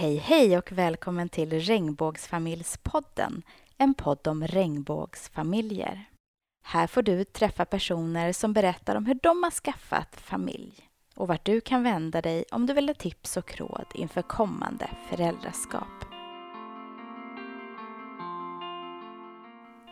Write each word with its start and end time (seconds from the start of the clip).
Hej 0.00 0.16
hej 0.16 0.58
och 0.58 0.72
välkommen 0.72 1.28
till 1.28 1.60
Regnbågsfamiljspodden, 1.60 3.42
en 3.78 3.94
podd 3.94 4.26
om 4.28 4.46
regnbågsfamiljer. 4.46 6.04
Här 6.64 6.86
får 6.86 7.02
du 7.02 7.24
träffa 7.24 7.64
personer 7.64 8.32
som 8.32 8.52
berättar 8.52 8.96
om 8.96 9.06
hur 9.06 9.18
de 9.22 9.42
har 9.42 9.50
skaffat 9.50 10.20
familj 10.20 10.88
och 11.16 11.28
vart 11.28 11.44
du 11.44 11.60
kan 11.60 11.82
vända 11.82 12.22
dig 12.22 12.44
om 12.52 12.66
du 12.66 12.74
vill 12.74 12.88
ha 12.88 12.94
tips 12.94 13.36
och 13.36 13.58
råd 13.58 13.86
inför 13.94 14.22
kommande 14.22 14.90
föräldraskap. 15.08 16.04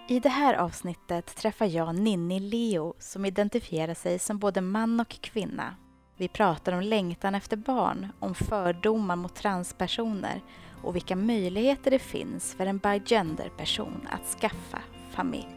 I 0.08 0.20
det 0.20 0.28
här 0.28 0.54
avsnittet 0.54 1.36
träffar 1.36 1.66
jag 1.66 1.94
Ninni 1.94 2.40
Leo 2.40 2.94
som 2.98 3.24
identifierar 3.24 3.94
sig 3.94 4.18
som 4.18 4.38
både 4.38 4.60
man 4.60 5.00
och 5.00 5.20
kvinna. 5.20 5.74
Vi 6.20 6.28
pratar 6.28 6.72
om 6.72 6.80
längtan 6.80 7.34
efter 7.34 7.56
barn, 7.56 8.08
om 8.20 8.34
fördomar 8.34 9.16
mot 9.16 9.34
transpersoner 9.34 10.40
och 10.82 10.96
vilka 10.96 11.16
möjligheter 11.16 11.90
det 11.90 11.98
finns 11.98 12.54
för 12.54 12.66
en 12.66 12.78
bigender-person 12.78 14.08
att 14.10 14.40
skaffa 14.40 14.78
familj. 15.10 15.48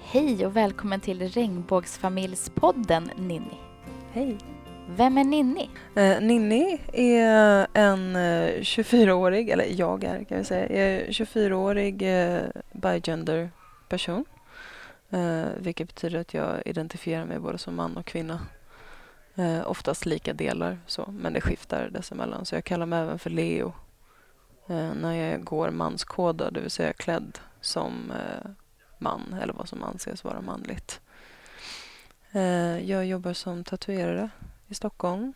Hej 0.00 0.46
och 0.46 0.56
välkommen 0.56 1.00
till 1.00 1.28
Regnbågsfamiljspodden 1.28 3.10
Ninni. 3.16 3.58
Hej. 4.12 4.38
Vem 4.88 5.18
är 5.18 5.24
Ninni? 5.24 5.70
Eh, 5.94 6.20
Ninni 6.20 6.80
är 6.92 7.66
en 7.74 8.16
eh, 8.16 8.60
24-årig, 8.60 9.50
eller 9.50 9.66
jag 9.70 10.04
är 10.04 10.24
kan 10.24 10.38
vi 10.38 10.44
säga, 10.44 10.68
jag 10.68 10.88
är 10.88 11.06
24-årig 11.06 12.02
eh, 12.02 12.42
bigender 12.72 13.50
person. 13.88 14.24
Eh, 15.12 15.48
vilket 15.56 15.88
betyder 15.88 16.20
att 16.20 16.34
jag 16.34 16.62
identifierar 16.66 17.24
mig 17.24 17.38
både 17.38 17.58
som 17.58 17.74
man 17.74 17.96
och 17.96 18.06
kvinna. 18.06 18.40
Eh, 19.34 19.70
oftast 19.70 20.06
lika 20.06 20.32
delar, 20.32 20.78
så, 20.86 21.06
men 21.10 21.32
det 21.32 21.40
skiftar 21.40 21.88
dessemellan. 21.88 22.46
Så 22.46 22.54
jag 22.54 22.64
kallar 22.64 22.86
mig 22.86 23.00
även 23.00 23.18
för 23.18 23.30
Leo 23.30 23.72
eh, 24.68 24.94
när 24.94 25.12
jag 25.12 25.44
går 25.44 25.70
manskodad, 25.70 26.54
det 26.54 26.60
vill 26.60 26.70
säga 26.70 26.92
klädd 26.92 27.38
som 27.60 28.10
eh, 28.10 28.50
man 28.98 29.38
eller 29.42 29.52
vad 29.52 29.68
som 29.68 29.82
anses 29.82 30.24
vara 30.24 30.40
manligt. 30.40 31.00
Eh, 32.32 32.90
jag 32.90 33.06
jobbar 33.06 33.32
som 33.32 33.64
tatuerare 33.64 34.30
i 34.68 34.74
Stockholm. 34.74 35.32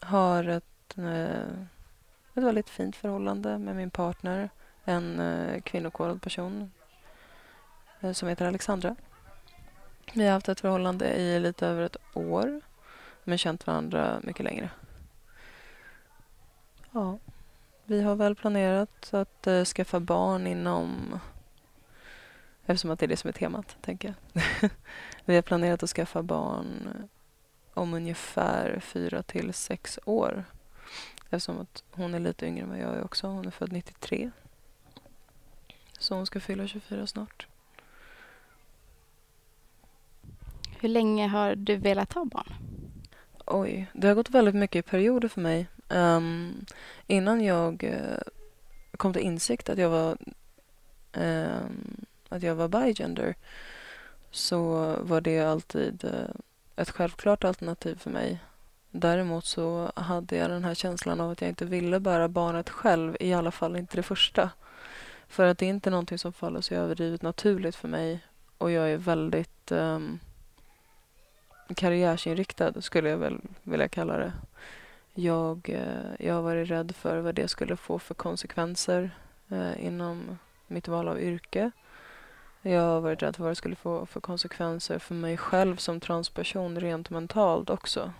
Har 0.00 0.44
ett, 0.44 0.98
eh, 0.98 1.52
ett 2.34 2.44
väldigt 2.44 2.70
fint 2.70 2.96
förhållande 2.96 3.58
med 3.58 3.76
min 3.76 3.90
partner. 3.90 4.50
En 4.84 5.20
eh, 5.20 5.60
kvinnokodad 5.60 6.22
person 6.22 6.72
eh, 8.00 8.12
som 8.12 8.28
heter 8.28 8.46
Alexandra. 8.46 8.96
Vi 10.12 10.24
har 10.24 10.32
haft 10.32 10.48
ett 10.48 10.60
förhållande 10.60 11.14
i 11.14 11.40
lite 11.40 11.66
över 11.66 11.82
ett 11.82 11.96
år 12.14 12.60
men 13.24 13.38
känt 13.38 13.66
varandra 13.66 14.20
mycket 14.22 14.44
längre. 14.44 14.70
Ja, 16.92 17.18
vi 17.84 18.02
har 18.02 18.14
väl 18.14 18.34
planerat 18.34 19.14
att 19.14 19.46
uh, 19.46 19.64
skaffa 19.64 20.00
barn 20.00 20.46
inom 20.46 21.20
eftersom 22.66 22.90
att 22.90 22.98
det 22.98 23.06
är 23.06 23.08
det 23.08 23.16
som 23.16 23.28
är 23.28 23.32
temat, 23.32 23.76
tänker 23.80 24.14
jag. 24.32 24.42
vi 25.24 25.34
har 25.34 25.42
planerat 25.42 25.82
att 25.82 25.90
skaffa 25.90 26.22
barn 26.22 26.88
eh, 26.94 27.04
om 27.74 27.94
ungefär 27.94 28.80
fyra 28.80 29.22
till 29.22 29.54
sex 29.54 29.98
år. 30.04 30.44
Eftersom 31.30 31.58
att 31.60 31.84
hon 31.90 32.14
är 32.14 32.18
lite 32.18 32.46
yngre 32.46 32.62
än 32.62 32.68
vad 32.68 32.78
jag 32.78 32.96
är 32.96 33.04
också. 33.04 33.26
Hon 33.26 33.46
är 33.46 33.50
född 33.50 33.72
93. 33.72 34.30
Så 35.98 36.14
hon 36.14 36.26
ska 36.26 36.40
fylla 36.40 36.66
24 36.66 37.06
snart. 37.06 37.46
Hur 40.80 40.88
länge 40.88 41.28
har 41.28 41.54
du 41.54 41.76
velat 41.76 42.12
ha 42.12 42.24
barn? 42.24 42.54
Oj, 43.46 43.90
det 43.92 44.08
har 44.08 44.14
gått 44.14 44.30
väldigt 44.30 44.54
mycket 44.54 44.86
i 44.86 44.90
perioder 44.90 45.28
för 45.28 45.40
mig. 45.40 45.66
Um, 45.88 46.66
innan 47.06 47.44
jag 47.44 47.84
uh, 47.84 48.18
kom 48.96 49.12
till 49.12 49.22
insikt 49.22 49.68
att 49.68 49.78
jag 49.78 49.90
var 49.90 50.16
um, 51.12 52.06
att 52.28 52.42
jag 52.42 52.54
var 52.54 52.68
bigender 52.68 53.34
så 54.30 54.94
var 55.00 55.20
det 55.20 55.40
alltid 55.40 56.04
uh, 56.04 56.40
ett 56.76 56.90
självklart 56.90 57.44
alternativ 57.44 57.98
för 57.98 58.10
mig. 58.10 58.38
Däremot 58.90 59.44
så 59.44 59.92
hade 59.96 60.36
jag 60.36 60.50
den 60.50 60.64
här 60.64 60.74
känslan 60.74 61.20
av 61.20 61.30
att 61.30 61.40
jag 61.40 61.48
inte 61.48 61.64
ville 61.64 62.00
bära 62.00 62.28
barnet 62.28 62.70
själv, 62.70 63.16
i 63.20 63.34
alla 63.34 63.50
fall 63.50 63.76
inte 63.76 63.96
det 63.96 64.02
första. 64.02 64.50
För 65.28 65.44
att 65.44 65.58
det 65.58 65.66
är 65.66 65.70
inte 65.70 65.90
någonting 65.90 66.18
som 66.18 66.32
faller 66.32 66.60
så 66.60 66.74
överdrivet 66.74 67.22
naturligt 67.22 67.76
för 67.76 67.88
mig 67.88 68.20
och 68.58 68.70
jag 68.70 68.90
är 68.90 68.96
väldigt 68.96 69.72
um, 69.72 70.18
karriärsinriktad 71.74 72.82
skulle 72.82 73.08
jag 73.08 73.18
väl 73.18 73.40
vilja 73.62 73.88
kalla 73.88 74.16
det. 74.16 74.32
Jag, 75.14 75.70
eh, 75.70 76.26
jag 76.26 76.34
har 76.34 76.42
varit 76.42 76.70
rädd 76.70 76.94
för 76.96 77.18
vad 77.18 77.34
det 77.34 77.48
skulle 77.48 77.76
få 77.76 77.98
för 77.98 78.14
konsekvenser 78.14 79.10
eh, 79.48 79.86
inom 79.86 80.38
mitt 80.66 80.88
val 80.88 81.08
av 81.08 81.20
yrke. 81.20 81.70
Jag 82.62 82.80
har 82.80 83.00
varit 83.00 83.22
rädd 83.22 83.36
för 83.36 83.42
vad 83.42 83.50
det 83.50 83.56
skulle 83.56 83.76
få 83.76 84.06
för 84.06 84.20
konsekvenser 84.20 84.98
för 84.98 85.14
mig 85.14 85.36
själv 85.36 85.76
som 85.76 86.00
transperson 86.00 86.80
rent 86.80 87.10
mentalt 87.10 87.70
också. 87.70 88.12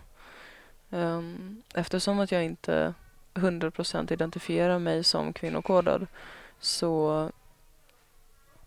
Um, 0.90 1.62
eftersom 1.74 2.20
att 2.20 2.32
jag 2.32 2.44
inte 2.44 2.94
100% 3.34 4.12
identifierar 4.12 4.78
mig 4.78 5.04
som 5.04 5.32
kvinnokodad 5.32 6.06
så 6.60 7.30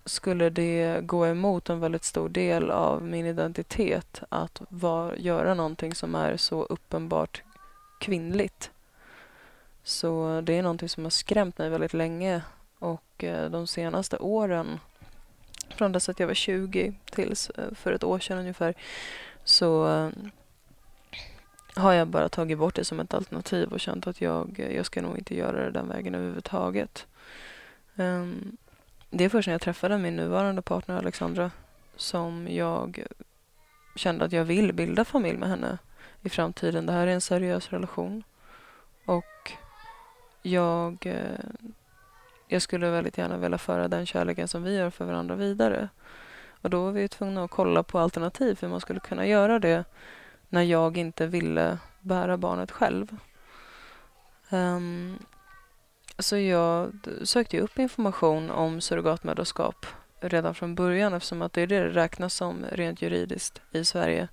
skulle 0.06 0.50
det 0.50 1.02
gå 1.02 1.28
emot 1.28 1.70
en 1.70 1.80
väldigt 1.80 2.04
stor 2.04 2.30
del 2.30 2.72
av 2.72 3.04
min 3.04 3.26
identitet 3.26 4.24
att 4.30 4.62
var, 4.70 5.14
göra 5.14 5.54
någonting 5.54 5.96
som 5.96 6.16
är 6.16 6.38
så 6.38 6.64
uppenbart 6.64 7.44
kvinnligt. 8.00 8.72
Så 9.84 10.42
det 10.44 10.54
är 10.58 10.64
någonting 10.64 10.90
som 10.90 11.04
har 11.04 11.12
skrämt 11.12 11.58
mig 11.58 11.70
väldigt 11.70 11.94
länge 11.94 12.42
och 12.80 13.24
eh, 13.24 13.50
de 13.50 13.68
senaste 13.68 14.18
åren, 14.18 14.80
från 15.76 15.92
dess 15.92 16.10
att 16.10 16.20
jag 16.20 16.28
var 16.28 16.34
20 16.34 16.94
tills 17.12 17.50
eh, 17.50 17.74
för 17.74 17.94
ett 17.94 18.04
år 18.04 18.20
sedan 18.20 18.38
ungefär, 18.38 18.74
så 19.44 19.88
eh, 19.88 20.10
har 21.76 21.94
jag 21.94 22.08
bara 22.08 22.30
tagit 22.30 22.58
bort 22.58 22.76
det 22.76 22.86
som 22.86 23.00
ett 23.00 23.14
alternativ 23.14 23.74
och 23.74 23.80
känt 23.80 24.08
att 24.08 24.22
jag, 24.22 24.72
jag 24.76 24.86
ska 24.86 25.02
nog 25.02 25.18
inte 25.18 25.36
göra 25.36 25.66
det 25.66 25.72
den 25.72 25.88
vägen 25.88 26.16
överhuvudtaget. 26.16 27.08
Um, 27.96 28.58
det 29.12 29.24
är 29.24 29.30
först 29.30 29.48
när 29.48 29.54
jag 29.54 29.62
träffade 29.62 29.98
min 29.98 30.16
nuvarande 30.16 30.62
partner 30.62 30.98
Alexandra 30.98 31.52
som 31.96 32.48
jag 32.50 33.04
kände 33.96 34.26
att 34.26 34.32
jag 34.32 34.46
vill 34.46 34.74
bilda 34.74 35.06
familj 35.06 35.38
med 35.38 35.50
henne 35.50 35.78
i 36.22 36.30
framtiden. 36.30 36.86
Det 36.86 36.94
här 36.94 37.08
är 37.08 37.12
en 37.12 37.22
seriös 37.22 37.70
relation. 37.70 38.24
Och 39.06 39.52
jag, 40.42 41.06
eh, 41.06 41.40
jag 42.48 42.62
skulle 42.62 42.90
väldigt 42.90 43.18
gärna 43.18 43.38
vilja 43.38 43.58
föra 43.58 43.88
den 43.88 44.06
kärleken 44.06 44.48
som 44.48 44.64
vi 44.64 44.76
gör 44.76 44.90
för 44.90 45.06
varandra 45.06 45.36
vidare. 45.36 45.90
Och 46.62 46.70
då 46.70 46.84
var 46.84 46.92
vi 46.92 47.08
tvungna 47.08 47.44
att 47.44 47.52
kolla 47.52 47.84
på 47.84 48.00
alternativ 48.00 48.58
hur 48.62 48.68
man 48.68 48.82
skulle 48.82 49.00
kunna 49.00 49.26
göra 49.26 49.60
det 49.60 49.84
när 50.50 50.64
jag 50.64 50.98
inte 50.98 51.28
ville 51.28 51.78
bära 52.00 52.38
barnet 52.38 52.72
själv. 52.72 53.18
Um, 54.50 55.20
så 56.22 56.38
jag 56.38 56.92
sökte 57.24 57.60
upp 57.60 57.80
information 57.80 58.52
om 58.52 58.82
surrogatmödraskap 58.82 59.86
redan 60.20 60.56
från 60.56 60.76
början 60.76 61.14
eftersom 61.14 61.42
att 61.42 61.54
det 61.54 61.62
är 61.62 61.68
det 61.68 61.84
det 61.84 61.90
räknas 61.90 62.34
som 62.34 62.66
rent 62.72 63.02
juridiskt 63.02 63.62
i 63.72 63.86
Sverige. 63.86 64.28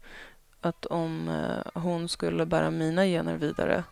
Att 0.61 0.87
om 0.87 1.29
eh, 1.29 1.83
hon 1.83 2.09
skulle 2.09 2.47
bära 2.47 2.71
mina 2.71 3.05
gener 3.05 3.37
vidare, 3.37 3.85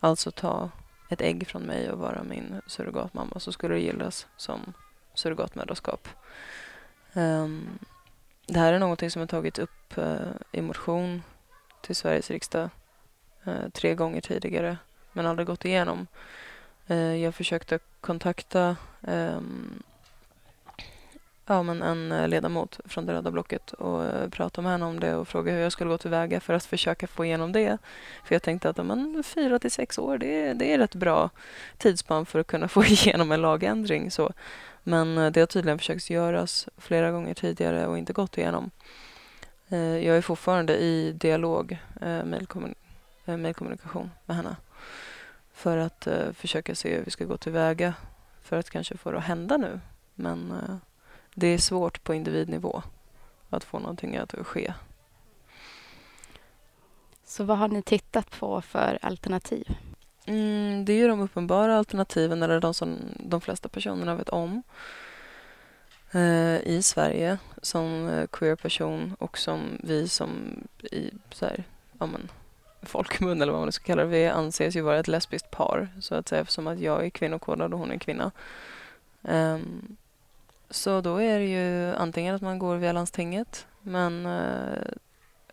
alltså 0.00 0.30
ta 0.30 0.70
ett 1.08 1.20
ägg 1.20 1.46
från 1.46 1.62
mig 1.62 1.90
och 1.90 1.98
vara 1.98 2.22
min 2.22 2.60
surrogatmamma 2.66 3.40
så 3.40 3.52
skulle 3.52 3.74
det 3.74 3.80
gillas 3.80 4.26
som 4.36 4.72
surrogatmödraskap. 5.14 6.08
Um, 7.12 7.22
ehm, 7.22 7.78
det 8.46 8.58
här 8.58 8.72
är 8.72 8.78
någonting 8.78 9.10
som 9.10 9.20
har 9.20 9.26
tagits 9.26 9.58
upp 9.58 9.98
uh, 9.98 10.16
i 10.52 10.62
motion 10.62 11.22
till 11.82 11.96
Sveriges 11.96 12.30
riksdag 12.30 12.70
uh, 13.46 13.68
tre 13.68 13.94
gånger 13.94 14.20
tidigare 14.20 14.76
men 15.12 15.26
aldrig 15.26 15.46
gått 15.46 15.64
igenom. 15.64 16.06
Eh, 16.88 17.16
jag 17.16 17.34
försökte 17.34 17.78
kontakta 18.00 18.76
ehm, 19.06 19.82
ja, 21.46 21.62
men 21.62 21.82
en 21.82 22.12
eh, 22.12 22.28
ledamot 22.28 22.80
från 22.84 23.06
det 23.06 23.12
röda 23.12 23.30
blocket 23.30 23.72
och 23.72 24.04
eh, 24.04 24.28
prata 24.28 24.62
med 24.62 24.72
henne 24.72 24.84
om 24.84 25.00
det 25.00 25.14
och 25.14 25.28
fråga 25.28 25.52
hur 25.52 25.60
jag 25.60 25.72
skulle 25.72 25.90
gå 25.90 25.98
tillväga 25.98 26.40
för 26.40 26.54
att 26.54 26.64
försöka 26.64 27.06
få 27.06 27.24
igenom 27.24 27.52
det. 27.52 27.78
För 28.24 28.34
jag 28.34 28.42
tänkte 28.42 28.68
att 28.68 28.86
men, 28.86 29.22
fyra 29.22 29.58
till 29.58 29.70
sex 29.70 29.98
år, 29.98 30.18
det, 30.18 30.52
det 30.52 30.72
är 30.74 30.78
rätt 30.78 30.94
bra 30.94 31.30
tidsspann 31.78 32.26
för 32.26 32.38
att 32.40 32.46
kunna 32.46 32.68
få 32.68 32.84
igenom 32.84 33.32
en 33.32 33.40
lagändring. 33.40 34.10
Så. 34.10 34.32
Men 34.82 35.32
det 35.32 35.40
har 35.40 35.46
tydligen 35.46 35.78
försökt 35.78 36.10
göras 36.10 36.68
flera 36.76 37.10
gånger 37.10 37.34
tidigare 37.34 37.86
och 37.86 37.98
inte 37.98 38.12
gått 38.12 38.38
igenom. 38.38 38.70
Jag 39.70 40.16
är 40.16 40.20
fortfarande 40.20 40.76
i 40.76 41.12
dialog, 41.12 41.78
mejlkommunikation 43.26 44.10
med 44.26 44.36
henne 44.36 44.56
för 45.58 45.76
att 45.76 46.06
uh, 46.06 46.32
försöka 46.32 46.74
se 46.74 46.96
hur 46.96 47.04
vi 47.04 47.10
ska 47.10 47.24
gå 47.24 47.36
tillväga 47.36 47.94
för 48.42 48.56
att 48.56 48.70
kanske 48.70 48.96
få 48.96 49.10
det 49.10 49.18
att 49.18 49.24
hända 49.24 49.56
nu. 49.56 49.80
Men 50.14 50.52
uh, 50.52 50.76
det 51.34 51.46
är 51.46 51.58
svårt 51.58 52.04
på 52.04 52.14
individnivå 52.14 52.82
att 53.50 53.64
få 53.64 53.78
någonting 53.78 54.16
att 54.16 54.34
ske. 54.42 54.72
Så 57.24 57.44
vad 57.44 57.58
har 57.58 57.68
ni 57.68 57.82
tittat 57.82 58.30
på 58.30 58.60
för 58.60 58.98
alternativ? 59.02 59.76
Mm, 60.24 60.84
det 60.84 60.92
är 60.92 60.96
ju 60.96 61.08
de 61.08 61.20
uppenbara 61.20 61.76
alternativen, 61.76 62.42
eller 62.42 62.60
de 62.60 62.74
som 62.74 62.98
de 63.16 63.40
flesta 63.40 63.68
personerna 63.68 64.14
vet 64.14 64.28
om 64.28 64.62
eh, 66.12 66.56
i 66.56 66.80
Sverige 66.82 67.38
som 67.62 68.08
eh, 68.08 68.26
queer-person 68.26 69.16
och 69.18 69.38
som 69.38 69.78
vi 69.82 70.08
som 70.08 70.30
i 70.82 71.10
så 71.30 71.46
här, 71.46 71.64
ja, 71.98 72.06
men, 72.06 72.30
folkmun 72.82 73.42
eller 73.42 73.52
vad 73.52 73.60
man 73.60 73.72
ska 73.72 73.84
kalla 73.84 74.02
det, 74.02 74.08
vi 74.08 74.26
anses 74.26 74.76
ju 74.76 74.80
vara 74.80 74.98
ett 74.98 75.08
lesbiskt 75.08 75.50
par 75.50 75.88
så 76.00 76.14
att 76.14 76.28
säga 76.28 76.40
eftersom 76.40 76.66
att 76.66 76.78
jag 76.78 77.04
är 77.04 77.10
kvinnokodad 77.10 77.72
och 77.72 77.78
hon 77.78 77.92
är 77.92 77.98
kvinna. 77.98 78.30
Um, 79.22 79.96
så 80.70 81.00
då 81.00 81.22
är 81.22 81.38
det 81.38 81.44
ju 81.44 81.94
antingen 81.94 82.34
att 82.34 82.42
man 82.42 82.58
går 82.58 82.76
via 82.76 82.92
landstinget 82.92 83.66
men 83.82 84.26
uh, 84.26 84.92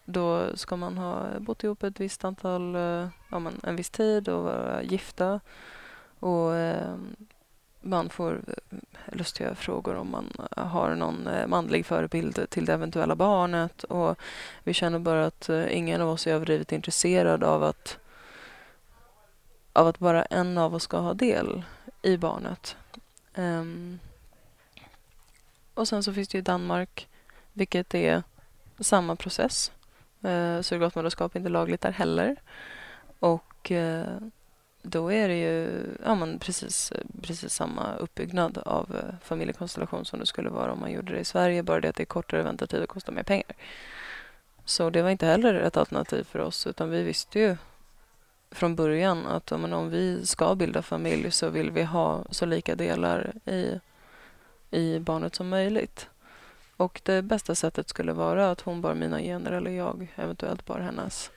då 0.05 0.57
ska 0.57 0.75
man 0.75 0.97
ha 0.97 1.39
bott 1.39 1.63
ihop 1.63 1.83
ett 1.83 1.99
visst 1.99 2.25
antal, 2.25 2.75
uh, 2.75 3.07
ja, 3.31 3.39
men 3.39 3.59
en 3.63 3.75
viss 3.75 3.89
tid 3.89 4.29
och 4.29 4.43
vara 4.43 4.83
gifta 4.83 5.39
och 6.19 6.51
uh, 6.51 6.95
man 7.85 8.09
får 8.09 8.41
eh, 8.47 8.77
lustiga 9.17 9.55
frågor 9.55 9.95
om 9.95 10.11
man 10.11 10.31
eh, 10.57 10.65
har 10.65 10.95
någon 10.95 11.27
eh, 11.27 11.47
manlig 11.47 11.85
förebild 11.85 12.49
till 12.49 12.65
det 12.65 12.73
eventuella 12.73 13.15
barnet. 13.15 13.83
Och 13.83 14.19
vi 14.63 14.73
känner 14.73 14.99
bara 14.99 15.25
att 15.25 15.49
ingen 15.69 16.01
av 16.01 16.09
oss 16.09 16.27
är 16.27 16.33
överdrivet 16.33 16.71
intresserad 16.71 17.43
av 17.43 17.63
att, 17.63 17.97
av 19.73 19.87
att 19.87 19.99
bara 19.99 20.25
en 20.25 20.57
av 20.57 20.75
oss 20.75 20.83
ska 20.83 20.97
ha 20.97 21.13
del 21.13 21.63
i 22.01 22.17
barnet. 22.17 22.75
Um, 23.35 23.99
och 25.73 25.87
sen 25.87 26.03
så 26.03 26.13
finns 26.13 26.27
det 26.27 26.37
ju 26.37 26.41
Danmark, 26.41 27.07
vilket 27.53 27.95
är 27.95 28.23
samma 28.79 29.15
process. 29.15 29.71
Uh, 30.25 30.61
surrogatmoderskap 30.61 31.35
är 31.35 31.39
inte 31.39 31.49
lagligt 31.49 31.81
där 31.81 31.91
heller. 31.91 32.35
Och 33.19 33.71
uh, 33.71 34.05
då 34.85 35.11
är 35.11 35.27
det 35.27 35.37
ju 35.37 35.85
ja, 36.03 36.15
men 36.15 36.39
precis, 36.39 36.93
precis 37.21 37.53
samma 37.53 37.95
uppbyggnad 37.95 38.57
av 38.57 38.95
eh, 38.95 39.15
familjekonstellation 39.23 40.05
som 40.05 40.19
det 40.19 40.25
skulle 40.25 40.49
vara 40.49 40.71
om 40.71 40.79
man 40.79 40.91
gjorde 40.91 41.13
det 41.13 41.19
i 41.19 41.25
Sverige. 41.25 41.63
Bara 41.63 41.79
det 41.79 41.89
att 41.89 41.95
det 41.95 42.03
är 42.03 42.05
kortare 42.05 42.43
väntetid 42.43 42.81
och 42.81 42.89
kostar 42.89 43.13
mer 43.13 43.23
pengar. 43.23 43.53
Så 44.65 44.89
det 44.89 45.01
var 45.01 45.09
inte 45.09 45.25
heller 45.25 45.53
ett 45.53 45.77
alternativ 45.77 46.23
för 46.23 46.39
oss 46.39 46.67
utan 46.67 46.89
vi 46.89 47.03
visste 47.03 47.39
ju 47.39 47.57
från 48.51 48.75
början 48.75 49.25
att 49.25 49.51
men, 49.51 49.73
om 49.73 49.89
vi 49.89 50.25
ska 50.25 50.55
bilda 50.55 50.81
familj 50.81 51.31
så 51.31 51.49
vill 51.49 51.71
vi 51.71 51.83
ha 51.83 52.23
så 52.29 52.45
lika 52.45 52.75
delar 52.75 53.33
i 53.45 53.79
i 54.71 54.99
barnet 54.99 55.35
som 55.35 55.49
möjligt. 55.49 56.09
Och 56.77 57.01
det 57.03 57.21
bästa 57.21 57.55
sättet 57.55 57.89
skulle 57.89 58.13
vara 58.13 58.51
att 58.51 58.61
hon 58.61 58.81
bar 58.81 58.93
mina 58.93 59.21
gener 59.21 59.51
eller 59.51 59.71
jag 59.71 60.07
eventuellt 60.15 60.65
bar 60.65 60.79
hennes. 60.79 61.31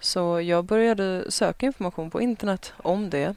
Så 0.00 0.40
jag 0.40 0.64
började 0.64 1.30
söka 1.30 1.66
information 1.66 2.10
på 2.10 2.20
internet 2.20 2.72
om 2.76 3.10
det. 3.10 3.34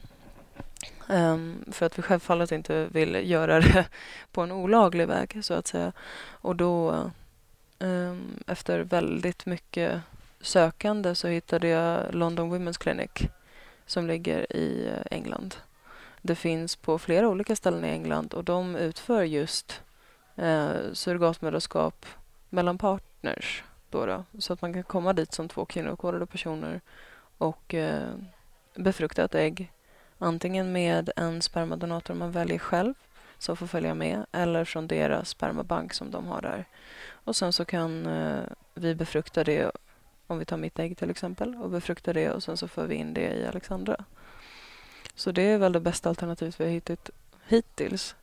Um, 1.08 1.64
för 1.72 1.86
att 1.86 1.98
vi 1.98 2.02
självfallet 2.02 2.52
inte 2.52 2.88
vill 2.92 3.30
göra 3.30 3.60
det 3.60 3.86
på 4.32 4.40
en 4.40 4.52
olaglig 4.52 5.08
väg 5.08 5.38
så 5.42 5.54
att 5.54 5.66
säga. 5.66 5.92
Och 6.30 6.56
då 6.56 7.04
um, 7.78 8.42
efter 8.46 8.80
väldigt 8.80 9.46
mycket 9.46 10.00
sökande 10.40 11.14
så 11.14 11.28
hittade 11.28 11.68
jag 11.68 12.14
London 12.14 12.54
Women's 12.54 12.78
Clinic 12.78 13.10
som 13.86 14.06
ligger 14.06 14.56
i 14.56 14.88
eh, 14.88 15.16
England. 15.16 15.54
Det 16.22 16.34
finns 16.34 16.76
på 16.76 16.98
flera 16.98 17.28
olika 17.28 17.56
ställen 17.56 17.84
i 17.84 17.88
England 17.88 18.34
och 18.34 18.44
de 18.44 18.76
utför 18.76 19.22
just 19.22 19.80
eh, 20.36 20.70
surrogatmödraskap 20.92 22.06
mellan 22.48 22.78
partners. 22.78 23.62
Då, 23.92 24.06
då 24.06 24.24
så 24.38 24.52
att 24.52 24.62
man 24.62 24.72
kan 24.72 24.82
komma 24.82 25.12
dit 25.12 25.32
som 25.32 25.48
två 25.48 25.64
kvinnokodade 25.64 26.26
personer 26.26 26.80
och 27.38 27.74
eh, 27.74 28.14
befrukta 28.74 29.24
ett 29.24 29.34
ägg 29.34 29.72
antingen 30.18 30.72
med 30.72 31.10
en 31.16 31.42
spermadonator 31.42 32.14
man 32.14 32.30
väljer 32.30 32.58
själv 32.58 32.94
som 33.38 33.56
får 33.56 33.66
följa 33.66 33.94
med 33.94 34.26
eller 34.32 34.64
från 34.64 34.86
deras 34.86 35.28
spermabank 35.28 35.94
som 35.94 36.10
de 36.10 36.26
har 36.26 36.42
där. 36.42 36.64
Och 37.24 37.36
sen 37.36 37.52
så 37.52 37.64
kan 37.64 38.06
eh, 38.06 38.42
vi 38.74 38.94
befrukta 38.94 39.44
det 39.44 39.70
om 40.26 40.38
vi 40.38 40.44
tar 40.44 40.56
mitt 40.56 40.78
ägg 40.78 40.98
till 40.98 41.10
exempel 41.10 41.54
och 41.54 41.70
befrukta 41.70 42.12
det 42.12 42.30
och 42.30 42.42
sen 42.42 42.56
så 42.56 42.68
för 42.68 42.86
vi 42.86 42.94
in 42.94 43.14
det 43.14 43.34
i 43.34 43.46
Alexandra. 43.46 44.04
Så 45.14 45.32
det 45.32 45.42
är 45.42 45.58
väl 45.58 45.72
det 45.72 45.80
bästa 45.80 46.08
alternativet 46.08 46.60
vi 46.60 46.64
har 46.64 46.70
hittat 46.70 47.10
hittills. 47.46 48.16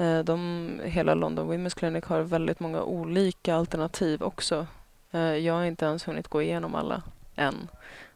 Eh, 0.00 0.18
de, 0.18 0.80
hela 0.84 1.14
London 1.14 1.52
Women's 1.52 1.74
Clinic 1.74 2.04
har 2.04 2.20
väldigt 2.20 2.60
många 2.60 2.82
olika 2.82 3.54
alternativ 3.54 4.22
också. 4.22 4.66
Eh, 5.10 5.20
jag 5.20 5.54
har 5.54 5.64
inte 5.64 5.84
ens 5.84 6.08
hunnit 6.08 6.28
gå 6.28 6.42
igenom 6.42 6.74
alla 6.74 7.02
än. 7.36 7.68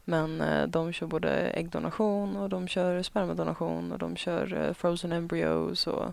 Men 0.04 0.40
eh, 0.40 0.66
de 0.66 0.92
kör 0.92 1.06
både 1.06 1.30
äggdonation 1.30 2.36
och 2.36 2.48
de 2.48 2.68
kör 2.68 3.02
spermadonation 3.02 3.92
och 3.92 3.98
de 3.98 4.16
kör 4.16 4.72
frozen 4.74 5.12
embryos 5.12 5.86
och 5.86 6.12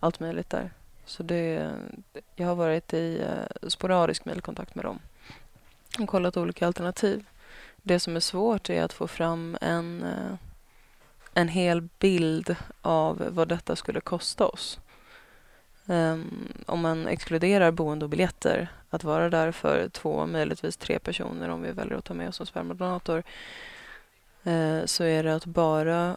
allt 0.00 0.20
möjligt 0.20 0.50
där. 0.50 0.70
Så 1.04 1.22
det, 1.22 1.70
jag 2.36 2.46
har 2.46 2.54
varit 2.54 2.94
i 2.94 3.24
sporadisk 3.68 4.24
mejlkontakt 4.24 4.74
med 4.74 4.84
dem 4.84 4.98
och 5.98 6.08
kollat 6.08 6.36
olika 6.36 6.66
alternativ. 6.66 7.24
Det 7.82 8.00
som 8.00 8.16
är 8.16 8.20
svårt 8.20 8.70
är 8.70 8.82
att 8.82 8.92
få 8.92 9.06
fram 9.06 9.58
en 9.60 10.04
en 11.34 11.48
hel 11.48 11.88
bild 11.98 12.56
av 12.82 13.24
vad 13.30 13.48
detta 13.48 13.76
skulle 13.76 14.00
kosta 14.00 14.46
oss. 14.46 14.78
Um, 15.86 16.52
om 16.66 16.80
man 16.80 17.08
exkluderar 17.08 17.70
boende 17.70 18.04
och 18.04 18.10
biljetter, 18.10 18.68
att 18.90 19.04
vara 19.04 19.30
där 19.30 19.52
för 19.52 19.88
två, 19.88 20.26
möjligtvis 20.26 20.76
tre 20.76 20.98
personer 20.98 21.48
om 21.48 21.62
vi 21.62 21.72
väljer 21.72 21.98
att 21.98 22.04
ta 22.04 22.14
med 22.14 22.28
oss 22.28 22.40
en 22.40 22.46
spermadonator, 22.46 23.22
uh, 24.46 24.84
så 24.84 25.04
är 25.04 25.22
det 25.22 25.34
att 25.34 25.46
bara 25.46 26.16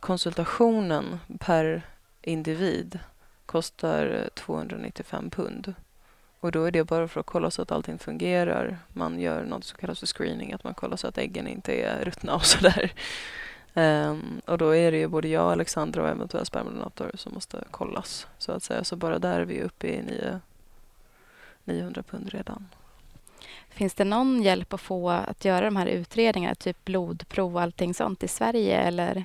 konsultationen 0.00 1.20
per 1.38 1.82
individ 2.22 2.98
kostar 3.46 4.28
295 4.34 5.30
pund. 5.30 5.74
Och 6.40 6.52
då 6.52 6.64
är 6.64 6.70
det 6.70 6.84
bara 6.84 7.08
för 7.08 7.20
att 7.20 7.26
kolla 7.26 7.50
så 7.50 7.62
att 7.62 7.72
allting 7.72 7.98
fungerar. 7.98 8.78
Man 8.88 9.20
gör 9.20 9.44
något 9.44 9.64
som 9.64 9.78
kallas 9.78 9.98
för 10.00 10.06
screening, 10.06 10.52
att 10.52 10.64
man 10.64 10.74
kollar 10.74 10.96
så 10.96 11.06
att 11.06 11.18
äggen 11.18 11.48
inte 11.48 11.72
är 11.72 12.04
ruttna 12.04 12.34
och 12.34 12.44
sådär. 12.44 12.92
Um, 13.74 14.40
och 14.46 14.58
då 14.58 14.76
är 14.76 14.92
det 14.92 14.98
ju 14.98 15.08
både 15.08 15.28
jag, 15.28 15.52
Alexandra 15.52 16.02
och 16.02 16.08
eventuella 16.08 16.44
spermadonator 16.44 17.10
som 17.14 17.34
måste 17.34 17.64
kollas. 17.70 18.26
Så 18.38 18.52
att 18.52 18.62
säga. 18.62 18.84
Så 18.84 18.96
bara 18.96 19.18
där 19.18 19.40
är 19.40 19.44
vi 19.44 19.62
uppe 19.62 19.86
i 19.86 20.02
9, 20.02 20.40
900 21.64 22.02
pund 22.02 22.28
redan. 22.28 22.68
Finns 23.68 23.94
det 23.94 24.04
någon 24.04 24.42
hjälp 24.42 24.72
att 24.72 24.80
få 24.80 25.10
att 25.10 25.44
göra 25.44 25.64
de 25.64 25.76
här 25.76 25.86
utredningarna, 25.86 26.54
typ 26.54 26.84
blodprov 26.84 27.56
och 27.56 27.62
allting 27.62 27.94
sånt 27.94 28.22
i 28.22 28.28
Sverige 28.28 28.78
eller? 28.78 29.24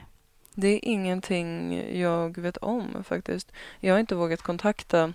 Det 0.53 0.67
är 0.67 0.79
ingenting 0.85 1.81
jag 1.99 2.37
vet 2.37 2.57
om 2.57 3.03
faktiskt. 3.03 3.51
Jag 3.79 3.93
har 3.93 3.99
inte 3.99 4.15
vågat 4.15 4.41
kontakta 4.41 5.13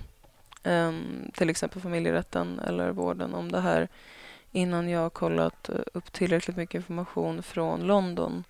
um, 0.65 1.31
till 1.35 1.51
exempel 1.51 1.83
familjerätten 1.83 2.59
eller 2.59 2.91
vården 2.91 3.35
om 3.35 3.53
det 3.53 3.61
här 3.61 3.89
innan 4.53 4.89
jag 4.89 5.01
har 5.01 5.11
kollat 5.11 5.71
upp 5.95 6.13
tillräckligt 6.13 6.57
mycket 6.57 6.75
information 6.75 7.43
från 7.43 7.81
London 7.81 8.45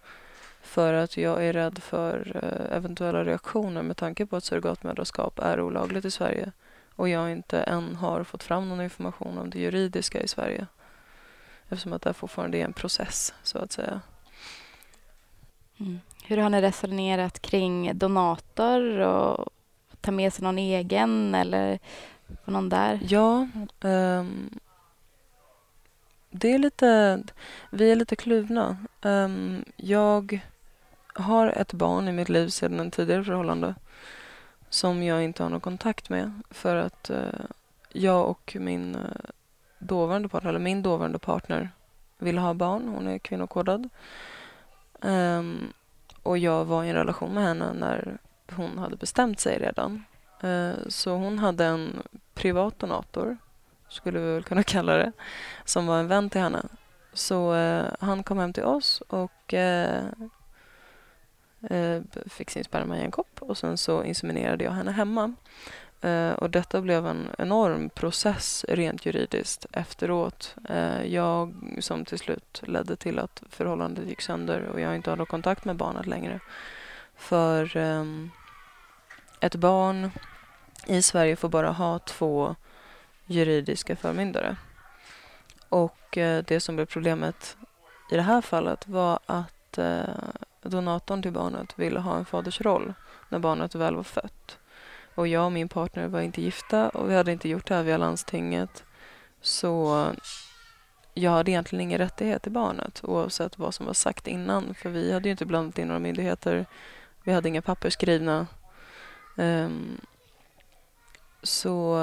för 0.65 0.95
att 0.95 1.17
jag 1.17 1.47
är 1.47 1.53
rädd 1.53 1.79
för 1.79 2.41
eh, 2.43 2.77
eventuella 2.77 3.25
reaktioner 3.25 3.83
med 3.83 3.97
tanke 3.97 4.27
på 4.27 4.37
att 4.37 4.45
surrogatmödraskap 4.45 5.39
är 5.39 5.61
olagligt 5.61 6.05
i 6.05 6.11
Sverige 6.11 6.53
och 6.97 7.09
jag 7.09 7.33
inte 7.33 7.61
än 7.61 7.97
har 7.97 8.25
fått 8.25 8.43
fram 8.43 8.69
någon 8.69 8.81
information 8.81 9.39
om 9.39 9.51
det 9.51 9.59
juridiska 9.59 10.23
i 10.23 10.29
Sverige. 10.29 10.67
Eftersom 11.69 11.93
att 11.93 12.03
det 12.03 12.13
fortfarande 12.13 12.59
är 12.59 12.65
en 12.65 12.73
process, 12.73 13.35
så 13.43 13.59
att 13.59 13.73
säga. 13.73 14.01
Mm. 15.81 16.01
Hur 16.25 16.37
har 16.37 16.51
ni 16.51 16.61
resonerat 16.61 17.43
kring 17.43 17.99
donator 17.99 18.99
och 18.99 19.51
ta 20.01 20.11
med 20.11 20.33
sig 20.33 20.43
någon 20.45 20.59
egen 20.59 21.35
eller 21.35 21.79
någon 22.45 22.69
där? 22.69 23.01
Ja, 23.09 23.49
um, 23.81 24.59
det 26.31 26.53
är 26.53 26.59
lite, 26.59 27.23
vi 27.71 27.93
är 27.93 27.97
lite 27.97 28.17
kluvna. 28.17 28.77
Um, 29.03 29.65
jag 29.77 30.41
har 31.15 31.47
ett 31.47 31.73
barn 31.73 32.09
i 32.09 32.13
mitt 32.13 32.29
liv 32.29 32.49
sedan 32.49 32.81
en 32.81 32.91
tidigare 32.91 33.25
förhållande 33.25 33.75
som 34.75 35.03
jag 35.03 35.23
inte 35.23 35.43
har 35.43 35.51
någon 35.51 35.61
kontakt 35.61 36.09
med 36.09 36.43
för 36.51 36.77
att 36.77 37.11
eh, 37.11 37.45
jag 37.93 38.29
och 38.29 38.57
min 38.61 38.95
eh, 38.95 39.31
dåvarande 39.79 40.29
partner, 40.29 40.51
eller 40.51 40.61
min 40.61 40.83
dåvarande 40.83 41.19
partner 41.19 41.71
vill 42.19 42.39
ha 42.39 42.55
barn. 42.55 42.89
Hon 42.89 43.07
är 43.07 43.19
kvinnokodad. 43.19 43.89
Um, 45.01 45.73
och 46.23 46.39
jag 46.39 46.65
var 46.65 46.85
i 46.85 46.89
en 46.89 46.95
relation 46.95 47.35
med 47.35 47.45
henne 47.45 47.73
när 47.73 48.19
hon 48.51 48.79
hade 48.79 48.97
bestämt 48.97 49.41
sig 49.41 49.59
redan. 49.59 50.05
Uh, 50.45 50.75
så 50.89 51.17
hon 51.17 51.39
hade 51.39 51.65
en 51.65 52.03
privat 52.35 52.79
donator, 52.79 53.37
skulle 53.89 54.19
vi 54.19 54.35
väl 54.35 54.45
kunna 54.45 54.63
kalla 54.75 54.97
det, 54.97 55.13
som 55.65 55.87
var 55.87 55.99
en 55.99 56.09
vän 56.09 56.31
till 56.31 56.41
henne. 56.41 56.63
Så 57.13 57.55
han 58.01 58.23
kom 58.23 58.39
hem 58.39 58.53
till 58.53 58.65
oss 58.65 59.01
och 59.01 59.55
eh, 61.71 62.03
fick 62.27 62.51
sin 62.51 62.65
sperma 62.65 62.99
i 62.99 63.05
en 63.05 63.11
kopp 63.11 63.43
och 63.43 63.59
sen 63.59 63.79
så 63.79 64.05
inseminerade 64.05 64.65
jag 64.65 64.73
henne 64.73 64.93
hemma. 64.93 65.35
Eh, 66.01 66.33
och 66.33 66.51
detta 66.51 66.81
blev 66.81 67.07
en 67.07 67.29
enorm 67.39 67.91
process 67.91 68.65
rent 68.69 69.07
juridiskt 69.07 69.67
efteråt. 69.73 70.57
Eh, 70.69 71.05
jag 71.07 71.55
som 71.81 72.05
till 72.05 72.19
slut 72.19 72.63
ledde 72.67 72.97
till 72.97 73.19
att 73.19 73.43
förhållandet 73.51 74.09
gick 74.09 74.21
sönder 74.21 74.63
och 74.63 74.81
jag 74.81 74.97
inte 74.97 75.11
hade 75.11 75.27
kontakt 75.27 75.65
med 75.65 75.77
barnet 75.77 76.07
längre. 76.07 76.41
För 77.17 77.77
ehm, 77.77 78.31
ett 79.41 79.55
barn 79.55 80.11
i 80.87 81.03
Sverige 81.03 81.37
får 81.37 81.49
bara 81.49 81.71
ha 81.71 81.99
två 81.99 82.57
juridiska 83.27 83.97
förmyndare. 83.97 84.57
Och 85.69 86.19
eh, 86.19 86.45
det 86.47 86.61
som 86.61 86.77
blev 86.77 86.87
problemet 86.87 87.57
i 88.11 88.17
det 88.17 88.23
här 88.23 88.41
fallet 88.41 88.89
var 88.89 89.19
att 89.27 89.79
eh, 89.79 90.05
donatorn 90.71 91.23
till 91.23 91.33
barnet 91.33 91.79
ville 91.79 92.01
ha 92.01 92.17
en 92.17 92.25
fadersroll 92.25 92.95
när 93.29 93.39
barnet 93.39 93.75
väl 93.75 93.97
var 93.97 94.03
fött. 94.03 94.59
Och 95.15 95.29
jag 95.29 95.45
och 95.45 95.53
min 95.53 95.69
partner 95.69 96.09
var 96.09 96.21
inte 96.21 96.43
gifta 96.43 96.89
och 96.89 97.11
vi 97.11 97.15
hade 97.15 97.33
inte 97.33 97.49
gjort 97.49 97.67
det 97.67 97.75
här 97.75 97.83
via 97.83 97.97
landstinget. 97.97 98.85
Så 99.41 100.07
jag 101.15 101.31
hade 101.31 101.51
egentligen 101.51 101.81
ingen 101.81 101.99
rättighet 101.99 102.43
till 102.43 102.53
barnet 102.53 103.01
oavsett 103.05 103.59
vad 103.59 103.75
som 103.75 103.87
var 103.87 103.93
sagt 103.93 104.27
innan. 104.27 104.75
För 104.75 104.91
vi 104.91 105.13
hade 105.13 105.29
ju 105.29 105.31
inte 105.31 105.47
blandat 105.47 105.79
in 105.79 105.89
några 105.89 106.01
myndigheter. 106.01 106.67
Vi 107.25 107.33
hade 107.33 107.49
inga 107.49 107.63
papper 107.63 107.91
skrivna. 107.91 108.47
Um, 109.37 110.01
så 111.43 112.01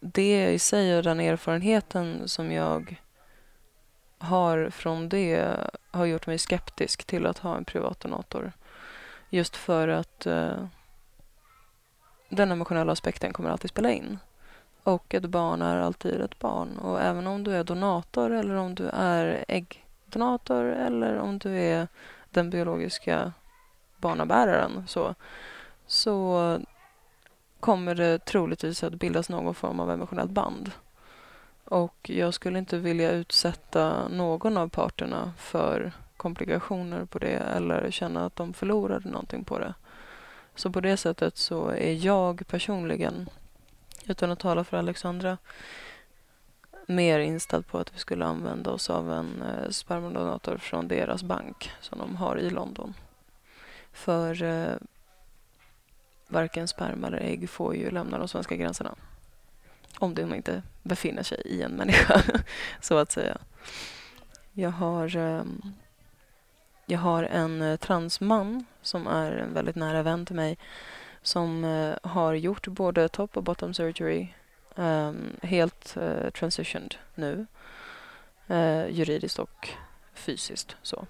det 0.00 0.52
i 0.52 0.58
sig 0.58 0.96
och 0.96 1.02
den 1.02 1.20
erfarenheten 1.20 2.28
som 2.28 2.52
jag 2.52 3.00
har 4.20 4.70
från 4.70 5.08
det 5.08 5.56
har 5.90 6.04
gjort 6.04 6.26
mig 6.26 6.38
skeptisk 6.38 7.04
till 7.04 7.26
att 7.26 7.38
ha 7.38 7.56
en 7.56 7.64
privat 7.64 8.00
donator. 8.00 8.52
Just 9.30 9.56
för 9.56 9.88
att 9.88 10.26
eh, 10.26 10.64
den 12.28 12.50
emotionella 12.50 12.92
aspekten 12.92 13.32
kommer 13.32 13.50
alltid 13.50 13.70
spela 13.70 13.90
in. 13.90 14.18
Och 14.82 15.14
ett 15.14 15.26
barn 15.26 15.62
är 15.62 15.76
alltid 15.76 16.20
ett 16.20 16.38
barn. 16.38 16.78
Och 16.78 17.00
även 17.00 17.26
om 17.26 17.44
du 17.44 17.54
är 17.54 17.64
donator 17.64 18.30
eller 18.30 18.54
om 18.54 18.74
du 18.74 18.88
är 18.92 19.44
äggdonator 19.48 20.64
eller 20.64 21.16
om 21.18 21.38
du 21.38 21.60
är 21.60 21.88
den 22.30 22.50
biologiska 22.50 23.32
barnabäraren 23.96 24.84
så, 24.88 25.14
så 25.86 26.58
kommer 27.60 27.94
det 27.94 28.24
troligtvis 28.24 28.82
att 28.82 28.94
bildas 28.94 29.28
någon 29.28 29.54
form 29.54 29.80
av 29.80 29.90
emotionellt 29.90 30.30
band. 30.30 30.70
Och 31.70 32.10
jag 32.10 32.34
skulle 32.34 32.58
inte 32.58 32.78
vilja 32.78 33.10
utsätta 33.10 34.08
någon 34.08 34.56
av 34.56 34.68
parterna 34.68 35.32
för 35.38 35.92
komplikationer 36.16 37.04
på 37.04 37.18
det 37.18 37.36
eller 37.36 37.90
känna 37.90 38.26
att 38.26 38.36
de 38.36 38.52
förlorade 38.52 39.08
någonting 39.08 39.44
på 39.44 39.58
det. 39.58 39.74
Så 40.54 40.70
på 40.70 40.80
det 40.80 40.96
sättet 40.96 41.36
så 41.36 41.68
är 41.68 42.06
jag 42.06 42.46
personligen, 42.46 43.30
utan 44.06 44.30
att 44.30 44.38
tala 44.38 44.64
för 44.64 44.76
Alexandra, 44.76 45.38
mer 46.86 47.18
inställd 47.18 47.66
på 47.66 47.78
att 47.78 47.94
vi 47.94 47.98
skulle 47.98 48.24
använda 48.24 48.70
oss 48.70 48.90
av 48.90 49.12
en 49.12 49.42
eh, 49.42 49.70
spermadonator 49.70 50.56
från 50.56 50.88
deras 50.88 51.22
bank 51.22 51.70
som 51.80 51.98
de 51.98 52.16
har 52.16 52.36
i 52.36 52.50
London. 52.50 52.94
För 53.92 54.42
eh, 54.42 54.74
varken 56.28 56.68
sperma 56.68 57.06
eller 57.06 57.20
ägg 57.20 57.50
får 57.50 57.76
ju 57.76 57.90
lämna 57.90 58.18
de 58.18 58.28
svenska 58.28 58.56
gränserna. 58.56 58.94
Om 60.00 60.14
de 60.14 60.34
inte 60.34 60.62
befinner 60.82 61.22
sig 61.22 61.42
i 61.44 61.62
en 61.62 61.72
människa, 61.72 62.22
så 62.80 62.98
att 62.98 63.12
säga. 63.12 63.38
Jag 64.52 64.70
har, 64.70 65.16
ehm, 65.16 65.62
jag 66.86 66.98
har 66.98 67.22
en 67.22 67.62
eh, 67.62 67.76
transman 67.76 68.64
som 68.82 69.06
är 69.06 69.32
en 69.32 69.54
väldigt 69.54 69.76
nära 69.76 70.02
vän 70.02 70.26
till 70.26 70.36
mig 70.36 70.58
som 71.22 71.64
eh, 71.64 72.10
har 72.10 72.34
gjort 72.34 72.66
både 72.66 73.08
top 73.08 73.36
och 73.36 73.42
bottom 73.42 73.74
surgery 73.74 74.28
ehm, 74.76 75.36
helt 75.42 75.96
eh, 75.96 76.30
transitioned 76.30 76.94
nu. 77.14 77.46
Juridiskt 78.90 79.38
och 79.38 79.68
fysiskt. 80.14 80.76
så. 80.82 81.06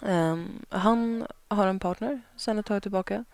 Um, 0.00 0.64
han 0.68 1.26
har 1.48 1.66
en 1.66 1.78
partner 1.78 2.20
sen 2.36 2.58
ett 2.58 2.66
tag 2.66 2.82
tillbaka 2.82 3.24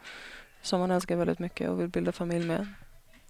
som 0.62 0.80
han 0.80 0.90
älskar 0.90 1.16
väldigt 1.16 1.38
mycket 1.38 1.70
och 1.70 1.80
vill 1.80 1.88
bilda 1.88 2.12
familj 2.12 2.46
med. 2.46 2.66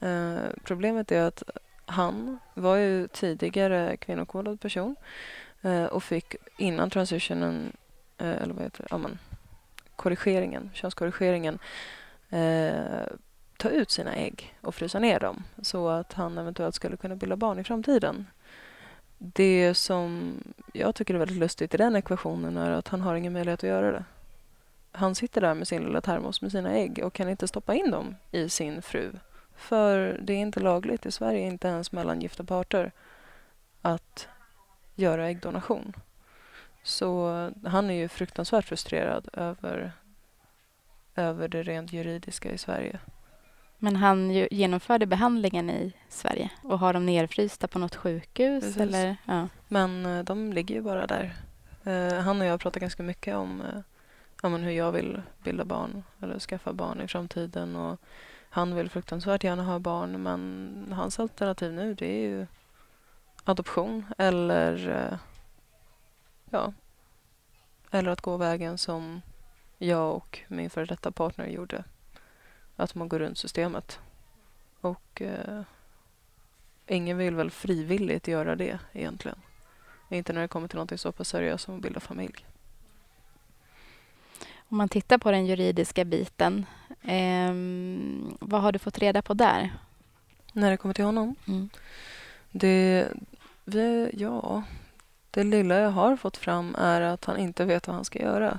Eh, 0.03 0.51
problemet 0.65 1.13
är 1.13 1.23
att 1.23 1.43
han 1.87 2.39
var 2.55 2.77
ju 2.77 3.09
tidigare 3.09 3.97
kvinnokodad 3.97 4.61
person 4.61 4.97
eh, 5.63 5.85
och 5.85 6.03
fick 6.03 6.37
innan 6.57 6.91
transitionen, 6.91 7.73
eh, 8.19 8.43
eller 8.43 8.55
vad 8.55 8.63
heter 8.63 8.83
det, 8.83 8.89
ja, 8.91 8.99
men, 8.99 9.19
korrigeringen, 9.97 10.71
könskorrigeringen 10.75 11.59
eh, 12.31 13.07
ta 13.57 13.71
ut 13.71 13.91
sina 13.91 14.15
ägg 14.15 14.59
och 14.61 14.75
frysa 14.75 14.99
ner 14.99 15.21
dem 15.21 15.45
så 15.63 15.89
att 15.89 16.13
han 16.13 16.39
eventuellt 16.39 16.75
skulle 16.75 16.97
kunna 16.97 17.17
bilda 17.17 17.37
barn 17.37 17.59
i 17.59 17.65
framtiden. 17.65 18.27
Det 19.19 19.75
som 19.75 20.35
jag 20.73 20.95
tycker 20.95 21.15
är 21.15 21.19
väldigt 21.19 21.39
lustigt 21.39 21.75
i 21.75 21.77
den 21.77 21.97
ekvationen 21.97 22.57
är 22.57 22.71
att 22.71 22.89
han 22.89 23.01
har 23.01 23.15
ingen 23.15 23.33
möjlighet 23.33 23.61
att 23.61 23.69
göra 23.69 23.93
det. 23.93 24.05
Han 24.93 25.15
sitter 25.15 25.41
där 25.41 25.55
med 25.55 25.69
sin 25.69 25.83
lilla 25.83 26.01
termos 26.01 26.43
med 26.43 26.53
sina 26.53 26.73
ägg 26.73 27.01
och 27.05 27.13
kan 27.13 27.29
inte 27.29 27.49
stoppa 27.49 27.75
in 27.75 27.91
dem 27.91 28.17
i 28.31 28.49
sin 28.49 28.83
fru. 28.83 29.13
För 29.57 30.19
det 30.23 30.33
är 30.33 30.39
inte 30.39 30.61
lagligt 30.61 31.07
i 31.07 31.13
Sverige, 31.13 31.41
inte 31.41 31.69
ens 31.69 31.93
mellan 31.93 32.21
gifta 32.21 32.45
parter, 32.45 32.93
att 33.83 34.29
göra 34.95 35.29
äggdonation. 35.29 35.93
Så 36.83 37.51
han 37.65 37.91
är 37.91 37.95
ju 37.95 38.09
fruktansvärt 38.09 38.65
frustrerad 38.65 39.29
över, 39.33 39.93
över 41.17 41.49
det 41.49 41.63
rent 41.63 41.93
juridiska 41.93 42.53
i 42.53 42.59
Sverige. 42.59 42.99
Men 43.79 43.97
han 43.97 44.31
genomförde 44.31 45.07
behandlingen 45.07 45.71
i 45.71 45.93
Sverige 46.09 46.51
och 46.63 46.79
har 46.79 46.93
dem 46.93 47.07
nerfrysta 47.07 47.69
på 47.69 47.79
något 47.79 47.97
sjukhus? 47.97 48.77
Eller? 48.77 49.17
Ja. 49.27 49.49
Men 49.69 50.07
uh, 50.07 50.25
de 50.25 50.53
ligger 50.53 50.75
ju 50.75 50.81
bara 50.81 51.07
där. 51.07 51.35
Uh, 51.87 52.21
han 52.21 52.41
och 52.41 52.47
jag 52.47 52.61
pratar 52.61 52.81
ganska 52.81 53.03
mycket 53.03 53.37
om, 53.37 53.61
uh, 53.61 53.81
om 54.43 54.55
hur 54.55 54.71
jag 54.71 54.93
vill 54.93 55.23
bilda 55.45 55.65
barn 55.65 56.05
eller 56.23 56.39
skaffa 56.39 56.73
barn 56.73 57.01
i 57.01 57.09
framtiden. 57.09 57.77
Och 57.77 58.01
han 58.55 58.75
vill 58.75 58.91
fruktansvärt 58.91 59.45
gärna 59.45 59.63
ha 59.63 59.79
barn 59.79 60.23
men 60.23 60.93
hans 60.97 61.19
alternativ 61.19 61.73
nu 61.73 61.95
det 61.95 62.07
är 62.07 62.29
ju 62.29 62.47
adoption 63.45 64.05
eller 64.19 64.89
eh, 64.89 65.19
ja, 66.51 66.73
eller 67.91 68.11
att 68.11 68.21
gå 68.21 68.37
vägen 68.37 68.79
som 68.79 69.23
jag 69.79 70.17
och 70.17 70.41
min 70.49 70.71
före 70.71 70.85
detta 70.85 71.11
partner 71.11 71.47
gjorde. 71.47 71.85
Att 72.77 72.95
man 72.95 73.09
går 73.09 73.19
runt 73.19 73.39
systemet. 73.39 74.01
Och 74.81 75.23
eh, 75.23 75.63
ingen 76.87 77.19
vill 77.19 77.35
väl 77.35 77.51
frivilligt 77.51 78.29
göra 78.29 78.57
det 78.57 78.79
egentligen. 78.93 79.39
Inte 80.09 80.33
när 80.33 80.41
det 80.41 80.49
kommer 80.49 80.69
till 80.69 80.79
något 80.79 81.01
så 81.01 81.13
pass 81.13 81.29
seriöst 81.29 81.65
som 81.65 81.77
att 81.77 81.83
bilda 81.83 82.01
familj. 82.01 82.47
Om 84.57 84.77
man 84.77 84.89
tittar 84.89 85.19
på 85.19 85.31
den 85.31 85.47
juridiska 85.47 86.05
biten, 86.05 86.67
eh, 87.03 87.55
vad 88.41 88.63
har 88.63 88.73
du 88.73 88.79
fått 88.79 88.99
reda 88.99 89.23
på 89.23 89.35
där? 89.35 89.73
När 90.53 90.71
det 90.71 90.77
kommer 90.77 90.95
till 90.95 91.05
honom? 91.05 91.35
Mm. 91.49 91.69
Det, 92.51 93.09
vi, 93.65 94.11
ja, 94.13 94.63
det 95.31 95.45
lilla 95.45 95.75
jag 95.75 95.91
har 95.91 96.17
fått 96.17 96.37
fram 96.37 96.75
är 96.79 97.01
att 97.01 97.25
han 97.25 97.37
inte 97.37 97.65
vet 97.65 97.87
vad 97.87 97.97
han 97.97 98.05
ska 98.05 98.19
göra. 98.19 98.59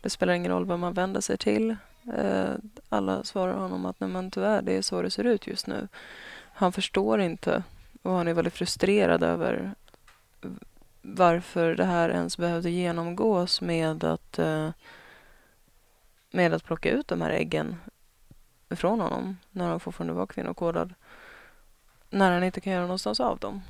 Det 0.00 0.10
spelar 0.10 0.32
ingen 0.32 0.52
roll 0.52 0.66
vem 0.66 0.80
man 0.80 0.92
vänder 0.92 1.20
sig 1.20 1.38
till. 1.38 1.76
Eh, 2.16 2.50
alla 2.88 3.24
svarar 3.24 3.54
honom 3.54 3.86
att 3.86 4.00
Nej, 4.00 4.10
men 4.10 4.30
tyvärr, 4.30 4.62
det 4.62 4.76
är 4.76 4.82
så 4.82 5.02
det 5.02 5.10
ser 5.10 5.24
ut 5.24 5.46
just 5.46 5.66
nu. 5.66 5.88
Han 6.52 6.72
förstår 6.72 7.20
inte 7.20 7.62
och 8.02 8.12
han 8.12 8.28
är 8.28 8.34
väldigt 8.34 8.54
frustrerad 8.54 9.22
över 9.22 9.74
varför 11.02 11.74
det 11.74 11.84
här 11.84 12.08
ens 12.08 12.36
behövde 12.36 12.70
genomgås 12.70 13.60
med 13.60 14.04
att, 14.04 14.38
eh, 14.38 14.70
med 16.30 16.54
att 16.54 16.64
plocka 16.64 16.90
ut 16.90 17.08
de 17.08 17.20
här 17.20 17.30
äggen 17.30 17.76
från 18.70 19.00
honom 19.00 19.36
när 19.50 19.68
han 19.68 19.80
fortfarande 19.80 20.12
var 20.12 20.26
kvinnokodad. 20.26 20.94
När 22.10 22.32
han 22.32 22.44
inte 22.44 22.60
kan 22.60 22.72
göra 22.72 22.82
någonstans 22.82 23.20
av 23.20 23.38
dem. 23.38 23.62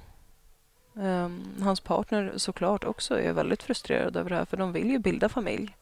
Um, 0.95 1.45
hans 1.61 1.81
partner 1.81 2.33
såklart 2.37 2.85
också 2.85 3.21
är 3.21 3.33
väldigt 3.33 3.63
frustrerad 3.63 4.17
över 4.17 4.31
det 4.31 4.37
här 4.37 4.45
för 4.45 4.57
de 4.57 4.73
vill 4.73 4.91
ju 4.91 4.99
bilda 4.99 5.29
familj. 5.29 5.77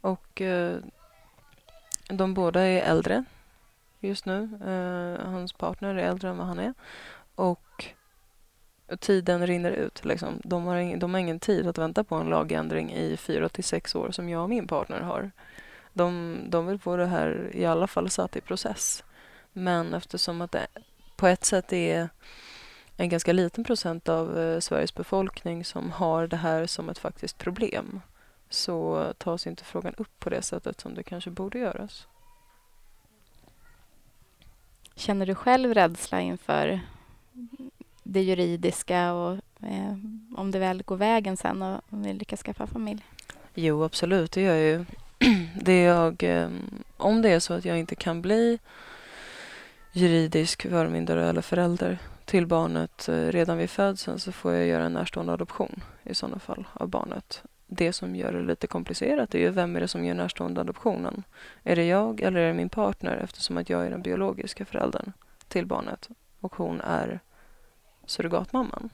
Och 0.00 0.40
uh, 0.40 0.76
de 2.08 2.34
båda 2.34 2.60
är 2.60 2.82
äldre 2.82 3.24
just 4.00 4.26
nu. 4.26 4.58
Uh, 4.66 5.30
hans 5.30 5.52
partner 5.52 5.94
är 5.94 6.08
äldre 6.08 6.28
än 6.28 6.38
vad 6.38 6.46
han 6.46 6.58
är. 6.58 6.74
Och 7.34 7.84
tiden 9.00 9.46
rinner 9.46 9.70
ut. 9.70 10.04
Liksom. 10.04 10.40
De, 10.44 10.64
har 10.64 10.76
ing, 10.76 10.98
de 10.98 11.14
har 11.14 11.20
ingen 11.20 11.40
tid 11.40 11.66
att 11.66 11.78
vänta 11.78 12.04
på 12.04 12.14
en 12.14 12.26
lagändring 12.26 12.92
i 12.92 13.16
fyra 13.16 13.48
till 13.48 13.64
sex 13.64 13.94
år 13.94 14.10
som 14.10 14.28
jag 14.28 14.42
och 14.42 14.48
min 14.48 14.66
partner 14.66 15.00
har. 15.00 15.30
De, 15.92 16.38
de 16.48 16.66
vill 16.66 16.78
få 16.78 16.96
det 16.96 17.06
här 17.06 17.50
i 17.52 17.66
alla 17.66 17.86
fall 17.86 18.10
satt 18.10 18.36
i 18.36 18.40
process. 18.40 19.04
Men 19.52 19.94
eftersom 19.94 20.40
att 20.40 20.52
det 20.52 20.66
på 21.16 21.26
ett 21.26 21.44
sätt 21.44 21.72
är 21.72 22.08
en 22.96 23.08
ganska 23.08 23.32
liten 23.32 23.64
procent 23.64 24.08
av 24.08 24.38
eh, 24.38 24.60
Sveriges 24.60 24.94
befolkning 24.94 25.64
som 25.64 25.92
har 25.92 26.26
det 26.26 26.36
här 26.36 26.66
som 26.66 26.88
ett 26.88 26.98
faktiskt 26.98 27.38
problem 27.38 28.00
så 28.48 29.06
tas 29.18 29.46
inte 29.46 29.64
frågan 29.64 29.94
upp 29.96 30.18
på 30.18 30.30
det 30.30 30.42
sättet 30.42 30.80
som 30.80 30.94
det 30.94 31.02
kanske 31.02 31.30
borde 31.30 31.58
göras. 31.58 32.06
Känner 34.94 35.26
du 35.26 35.34
själv 35.34 35.74
rädsla 35.74 36.20
inför 36.20 36.80
det 38.02 38.22
juridiska 38.22 39.12
och 39.12 39.38
eh, 39.60 39.96
om 40.36 40.50
det 40.50 40.58
väl 40.58 40.82
går 40.82 40.96
vägen 40.96 41.36
sen 41.36 41.62
och 41.62 41.80
om 41.90 42.02
vi 42.02 42.12
lyckas 42.12 42.42
skaffa 42.42 42.66
familj? 42.66 43.04
Jo, 43.54 43.84
absolut, 43.84 44.32
det 44.32 44.40
gör 44.40 44.54
jag 44.54 44.64
ju. 44.64 44.84
Det 45.54 45.82
jag, 45.82 46.22
ehm, 46.22 46.84
om 46.96 47.22
det 47.22 47.28
är 47.28 47.40
så 47.40 47.54
att 47.54 47.64
jag 47.64 47.78
inte 47.78 47.94
kan 47.94 48.22
bli 48.22 48.58
juridisk 49.92 50.62
förmyndare 50.62 51.28
eller 51.28 51.42
förälder 51.42 51.98
till 52.24 52.46
barnet 52.46 53.08
eh, 53.08 53.14
redan 53.14 53.58
vid 53.58 53.70
födseln 53.70 54.18
så 54.18 54.32
får 54.32 54.52
jag 54.52 54.66
göra 54.66 54.84
en 54.84 54.92
närstående 54.92 55.32
adoption 55.32 55.82
i 56.02 56.14
sådana 56.14 56.38
fall 56.38 56.66
av 56.72 56.88
barnet. 56.88 57.42
Det 57.66 57.92
som 57.92 58.16
gör 58.16 58.32
det 58.32 58.42
lite 58.42 58.66
komplicerat 58.66 59.34
är 59.34 59.38
ju 59.38 59.50
vem 59.50 59.76
är 59.76 59.80
det 59.80 59.88
som 59.88 60.04
gör 60.04 60.14
närstående 60.14 60.60
adoptionen? 60.60 61.22
Är 61.64 61.76
det 61.76 61.84
jag 61.84 62.20
eller 62.20 62.40
är 62.40 62.46
det 62.46 62.54
min 62.54 62.68
partner 62.68 63.16
eftersom 63.16 63.56
att 63.56 63.70
jag 63.70 63.86
är 63.86 63.90
den 63.90 64.02
biologiska 64.02 64.64
föräldern 64.64 65.12
till 65.48 65.66
barnet 65.66 66.08
och 66.40 66.56
hon 66.56 66.80
är 66.80 67.20
surrogatmamman. 68.06 68.90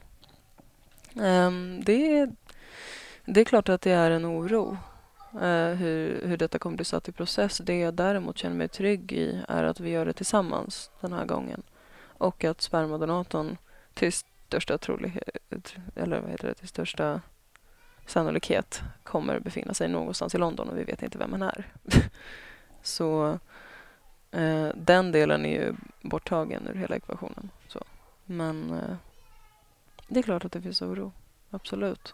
Ehm, 1.21 1.81
det, 1.85 2.19
är, 2.19 2.31
det 3.25 3.41
är 3.41 3.45
klart 3.45 3.69
att 3.69 3.81
det 3.81 3.91
är 3.91 4.11
en 4.11 4.25
oro 4.25 4.77
Eh, 5.33 5.69
hur, 5.69 6.27
hur 6.27 6.37
detta 6.37 6.59
kommer 6.59 6.75
bli 6.75 6.85
satt 6.85 7.09
i 7.09 7.11
process. 7.11 7.57
Det 7.57 7.79
jag 7.79 7.93
däremot 7.93 8.37
känner 8.37 8.55
mig 8.55 8.67
trygg 8.67 9.11
i 9.11 9.43
är 9.47 9.63
att 9.63 9.79
vi 9.79 9.89
gör 9.89 10.05
det 10.05 10.13
tillsammans 10.13 10.91
den 11.01 11.13
här 11.13 11.25
gången 11.25 11.63
och 12.17 12.43
att 12.43 12.61
spermadonatorn 12.61 13.57
till 13.93 14.13
största 14.13 14.77
trolighet, 14.77 15.75
eller 15.95 16.19
vad 16.19 16.31
heter 16.31 16.47
det, 16.47 16.53
till 16.53 16.67
största 16.67 17.21
sannolikhet 18.05 18.81
kommer 19.03 19.39
befinna 19.39 19.73
sig 19.73 19.87
någonstans 19.87 20.35
i 20.35 20.37
London 20.37 20.69
och 20.69 20.77
vi 20.77 20.83
vet 20.83 21.03
inte 21.03 21.17
vem 21.17 21.31
han 21.31 21.41
är. 21.41 21.65
Så 22.81 23.39
eh, 24.31 24.67
den 24.75 25.11
delen 25.11 25.45
är 25.45 25.61
ju 25.61 25.75
borttagen 26.01 26.67
ur 26.67 26.73
hela 26.75 26.95
ekvationen. 26.95 27.49
Så. 27.67 27.83
Men 28.25 28.73
eh, 28.73 28.95
det 30.07 30.19
är 30.19 30.23
klart 30.23 30.45
att 30.45 30.51
det 30.51 30.61
finns 30.61 30.81
oro, 30.81 31.11
absolut. 31.49 32.13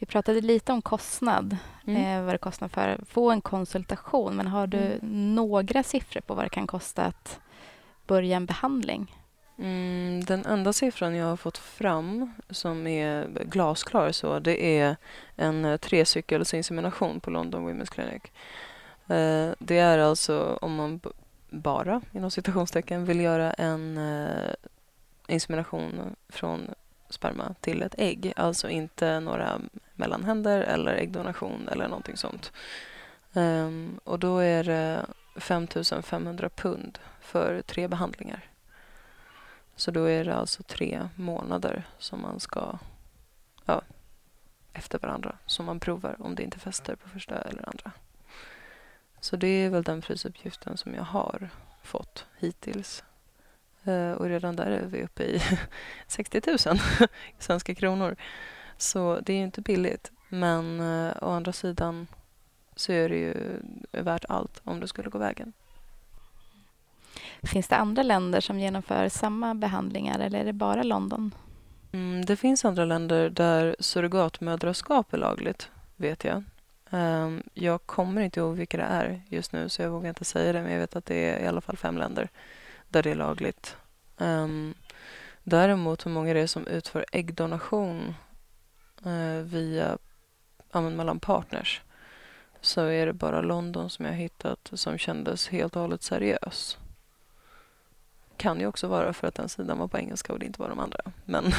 Vi 0.00 0.06
pratade 0.06 0.40
lite 0.40 0.72
om 0.72 0.82
kostnad, 0.82 1.56
Mm. 1.86 2.02
eh, 2.18 2.24
vad 2.24 2.34
det 2.34 2.38
kostar 2.38 2.68
för 2.68 2.88
att 2.88 3.08
få 3.08 3.30
en 3.30 3.40
konsultation. 3.40 4.36
Men 4.36 4.46
har 4.46 4.66
du 4.66 4.78
Mm. 4.78 5.34
några 5.34 5.82
siffror 5.82 6.20
på 6.20 6.34
vad 6.34 6.44
det 6.44 6.48
kan 6.48 6.66
kosta 6.66 7.04
att 7.04 7.40
börja 8.06 8.36
en 8.36 8.46
behandling? 8.46 9.16
Mm, 9.58 10.24
den 10.24 10.46
enda 10.46 10.72
siffran 10.72 11.14
jag 11.16 11.26
har 11.26 11.36
fått 11.36 11.58
fram 11.58 12.32
som 12.50 12.86
är 12.86 13.28
glasklar 13.44 14.12
så 14.12 14.38
det 14.38 14.78
är 14.78 14.96
en 15.36 15.78
trecykkelsinsemination 15.78 17.20
på 17.20 17.30
London 17.30 17.68
Women's 17.68 17.90
Clinic. 17.90 18.22
Eh, 19.08 19.54
det 19.58 19.78
är 19.78 19.98
alltså 19.98 20.58
om 20.62 20.74
man 20.74 21.00
bara 21.50 22.02
inom 22.12 22.30
citationstecken 22.30 23.04
vill 23.04 23.20
göra 23.20 23.52
en 23.52 23.98
eh, 23.98 24.54
insemination 25.28 26.16
från 26.28 26.70
sperma 27.10 27.54
till 27.60 27.82
ett 27.82 27.94
ägg. 27.98 28.32
Alltså 28.36 28.68
inte 28.68 29.20
några 29.20 29.60
mellanhänder 29.94 30.60
eller 30.60 30.94
äggdonation 30.94 31.68
eller 31.68 31.88
någonting 31.88 32.16
sånt. 32.16 32.52
Um, 33.32 34.00
och 34.04 34.18
då 34.18 34.38
är 34.38 34.64
det 34.64 35.06
5 35.36 35.66
500 36.02 36.48
pund 36.48 36.98
för 37.20 37.62
tre 37.62 37.88
behandlingar. 37.88 38.44
Så 39.76 39.90
då 39.90 40.04
är 40.04 40.24
det 40.24 40.34
alltså 40.34 40.62
tre 40.62 41.08
månader 41.14 41.84
som 41.98 42.22
man 42.22 42.40
ska 42.40 42.78
ja, 43.64 43.82
efter 44.72 44.98
varandra 44.98 45.36
som 45.46 45.66
man 45.66 45.80
provar 45.80 46.16
om 46.18 46.34
det 46.34 46.42
inte 46.42 46.58
fäster 46.58 46.94
på 46.94 47.08
första 47.08 47.42
eller 47.42 47.68
andra. 47.68 47.92
Så 49.20 49.36
det 49.36 49.46
är 49.46 49.70
väl 49.70 49.82
den 49.82 50.00
prisuppgiften 50.00 50.76
som 50.76 50.94
jag 50.94 51.02
har 51.02 51.50
fått 51.82 52.26
hittills. 52.38 53.04
Eh, 53.84 54.12
och 54.12 54.26
redan 54.26 54.56
där 54.56 54.66
är 54.66 54.86
vi 54.86 55.02
uppe 55.02 55.22
i 55.22 55.42
60 56.06 56.42
000 56.46 56.58
svenska 57.38 57.74
kronor. 57.74 58.16
Så 58.76 59.20
det 59.20 59.32
är 59.32 59.36
ju 59.36 59.42
inte 59.44 59.60
billigt. 59.60 60.10
Men 60.28 60.80
eh, 60.80 61.12
å 61.22 61.30
andra 61.30 61.52
sidan 61.52 62.06
så 62.76 62.92
är 62.92 63.08
det 63.08 63.16
ju 63.16 63.34
värt 63.92 64.24
allt 64.28 64.60
om 64.64 64.80
det 64.80 64.88
skulle 64.88 65.10
gå 65.10 65.18
vägen. 65.18 65.52
Finns 67.42 67.68
det 67.68 67.76
andra 67.76 68.02
länder 68.02 68.40
som 68.40 68.58
genomför 68.58 69.08
samma 69.08 69.54
behandlingar 69.54 70.18
eller 70.18 70.40
är 70.40 70.44
det 70.44 70.52
bara 70.52 70.82
London? 70.82 71.34
Mm, 71.92 72.24
det 72.24 72.36
finns 72.36 72.64
andra 72.64 72.84
länder 72.84 73.30
där 73.30 73.76
surrogatmödraskap 73.78 75.12
är 75.14 75.18
lagligt, 75.18 75.70
vet 75.96 76.24
jag. 76.24 76.44
Ehm, 76.90 77.42
jag 77.54 77.86
kommer 77.86 78.22
inte 78.22 78.40
ihåg 78.40 78.56
vilka 78.56 78.76
det 78.76 78.82
är 78.82 79.22
just 79.28 79.52
nu, 79.52 79.68
så 79.68 79.82
jag 79.82 79.90
vågar 79.90 80.08
inte 80.08 80.24
säga 80.24 80.52
det. 80.52 80.62
Men 80.62 80.72
jag 80.72 80.80
vet 80.80 80.96
att 80.96 81.06
det 81.06 81.30
är 81.30 81.44
i 81.44 81.46
alla 81.46 81.60
fall 81.60 81.76
fem 81.76 81.98
länder 81.98 82.28
där 82.90 83.02
det 83.02 83.10
är 83.10 83.14
lagligt. 83.14 83.76
Um, 84.18 84.74
däremot 85.42 86.06
hur 86.06 86.10
många 86.10 86.34
det 86.34 86.40
är 86.40 86.46
som 86.46 86.66
utför 86.66 87.04
äggdonation 87.12 88.14
uh, 89.06 89.42
via, 89.42 89.98
ja, 90.72 90.80
men 90.80 90.96
mellan 90.96 91.20
partners 91.20 91.82
så 92.60 92.80
är 92.80 93.06
det 93.06 93.12
bara 93.12 93.40
London 93.40 93.90
som 93.90 94.04
jag 94.04 94.12
hittat 94.12 94.70
som 94.72 94.98
kändes 94.98 95.48
helt 95.48 95.76
och 95.76 95.82
hållet 95.82 96.02
seriös. 96.02 96.78
Kan 98.36 98.60
ju 98.60 98.66
också 98.66 98.88
vara 98.88 99.12
för 99.12 99.28
att 99.28 99.34
den 99.34 99.48
sidan 99.48 99.78
var 99.78 99.88
på 99.88 99.98
engelska 99.98 100.32
och 100.32 100.38
det 100.38 100.46
inte 100.46 100.60
var 100.60 100.68
de 100.68 100.78
andra. 100.78 101.00
Men, 101.24 101.52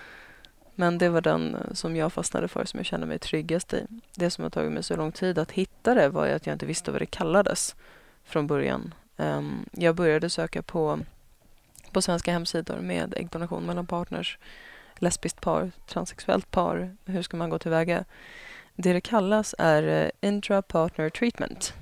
men 0.74 0.98
det 0.98 1.08
var 1.08 1.20
den 1.20 1.54
eh, 1.54 1.72
som 1.72 1.96
jag 1.96 2.12
fastnade 2.12 2.48
för, 2.48 2.64
som 2.64 2.78
jag 2.78 2.86
kände 2.86 3.06
mig 3.06 3.18
tryggast 3.18 3.72
i. 3.72 3.86
Det 4.14 4.30
som 4.30 4.42
har 4.42 4.50
tagit 4.50 4.72
mig 4.72 4.82
så 4.82 4.96
lång 4.96 5.12
tid 5.12 5.38
att 5.38 5.50
hitta 5.50 5.94
det 5.94 6.08
var 6.08 6.26
ju 6.26 6.32
att 6.32 6.46
jag 6.46 6.54
inte 6.54 6.66
visste 6.66 6.90
vad 6.90 7.00
det 7.00 7.06
kallades 7.06 7.76
från 8.24 8.46
början. 8.46 8.94
Um, 9.16 9.66
jag 9.72 9.94
började 9.94 10.30
söka 10.30 10.62
på, 10.62 11.00
på 11.92 12.02
svenska 12.02 12.32
hemsidor 12.32 12.80
med 12.80 13.14
äggdonation 13.16 13.66
mellan 13.66 13.86
partners, 13.86 14.38
lesbiskt 14.96 15.40
par, 15.40 15.70
transsexuellt 15.86 16.50
par. 16.50 16.96
Hur 17.04 17.22
ska 17.22 17.36
man 17.36 17.50
gå 17.50 17.58
tillväga? 17.58 18.04
Det 18.74 18.92
det 18.92 19.00
kallas 19.00 19.54
är 19.58 19.82
eh, 19.82 20.28
intra-partner 20.28 21.10
treatment. 21.10 21.74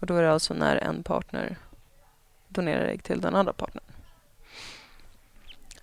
Och 0.00 0.06
då 0.06 0.16
är 0.16 0.22
det 0.22 0.32
alltså 0.32 0.54
när 0.54 0.76
en 0.76 1.02
partner 1.02 1.56
donerar 2.48 2.84
ägg 2.84 3.02
till 3.02 3.20
den 3.20 3.34
andra 3.34 3.52
partnern. 3.52 3.84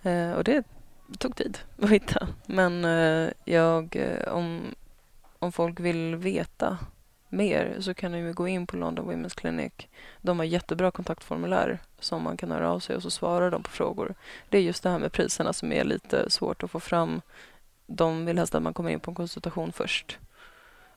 Uh, 0.05 0.31
och 0.31 0.43
det 0.43 0.63
tog 1.17 1.35
tid 1.35 1.57
att 1.81 1.89
hitta. 1.89 2.27
Men 2.45 2.85
uh, 2.85 3.31
jag, 3.45 3.95
eh, 3.95 4.33
om, 4.33 4.75
om 5.39 5.51
folk 5.51 5.79
vill 5.79 6.15
veta 6.15 6.77
mer 7.35 7.77
så 7.79 7.93
kan 7.93 8.11
ni 8.11 8.17
ju 8.17 8.33
gå 8.33 8.47
in 8.47 8.67
på 8.67 8.77
London 8.77 9.11
Women's 9.11 9.35
Clinic. 9.35 9.73
De 10.21 10.39
har 10.39 10.45
jättebra 10.45 10.91
kontaktformulär 10.91 11.79
som 11.99 12.23
man 12.23 12.37
kan 12.37 12.51
höra 12.51 12.71
av 12.71 12.79
sig 12.79 12.95
och 12.95 13.01
så 13.01 13.09
svarar 13.09 13.51
de 13.51 13.63
på 13.63 13.71
frågor. 13.71 14.15
Det 14.49 14.57
är 14.57 14.61
just 14.61 14.83
det 14.83 14.89
här 14.89 14.99
med 14.99 15.11
priserna 15.11 15.53
som 15.53 15.71
är 15.71 15.83
lite 15.83 16.29
svårt 16.29 16.63
att 16.63 16.71
få 16.71 16.79
fram. 16.79 17.21
De 17.87 18.25
vill 18.25 18.37
helst 18.37 18.55
att 18.55 18.63
man 18.63 18.73
kommer 18.73 18.89
in 18.89 18.99
på 18.99 19.11
en 19.11 19.15
konsultation 19.15 19.71
först. 19.71 20.19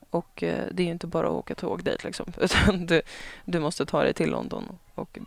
Och 0.09 0.43
eh, 0.43 0.67
det 0.71 0.83
är 0.83 0.85
ju 0.85 0.91
inte 0.91 1.07
bara 1.07 1.27
att 1.27 1.33
åka 1.33 1.55
tåg 1.55 1.83
dit 1.83 2.03
liksom, 2.03 2.25
utan 2.37 2.85
du, 2.85 3.01
du 3.45 3.59
måste 3.59 3.85
ta 3.85 4.03
dig 4.03 4.13
till 4.13 4.29
London 4.29 4.77
och 4.95 5.19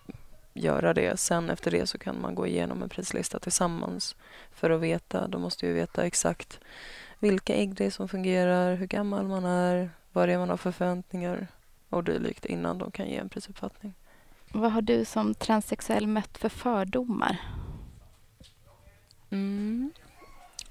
göra 0.55 0.95
det. 0.95 1.21
Sen 1.21 1.51
efter 1.51 1.71
det 1.71 1.87
så 1.87 1.99
kan 1.99 2.21
man 2.21 2.35
gå 2.35 2.47
igenom 2.47 2.83
en 2.83 2.89
prislista 2.89 3.39
tillsammans 3.39 4.17
för 4.53 4.71
att 4.71 4.81
veta. 4.81 5.29
Då 5.29 5.39
måste 5.39 5.67
vi 5.67 5.73
veta 5.73 6.07
exakt 6.07 6.61
vilka 7.19 7.55
ägg 7.55 7.75
det 7.75 7.87
är 7.87 7.91
som 7.91 8.09
fungerar, 8.09 8.75
hur 8.75 8.87
gammal 8.87 9.29
man 9.29 9.45
är, 9.45 9.91
vad 10.13 10.29
det 10.29 10.33
är 10.33 10.39
man 10.39 10.51
har 10.51 10.57
för 10.57 10.73
förväntningar 10.73 11.49
och 11.89 12.05
dylikt 12.05 12.45
innan 12.45 12.79
de 12.79 12.91
kan 12.91 13.07
ge 13.07 13.17
en 13.17 13.29
prisuppfattning. 13.29 13.95
Vad 14.53 14.73
har 14.73 14.83
du 14.83 15.05
som 15.05 15.35
transsexuell 15.35 16.07
mött 16.07 16.39
för 16.39 16.49
fördomar? 16.49 17.37
Mm. 19.31 19.93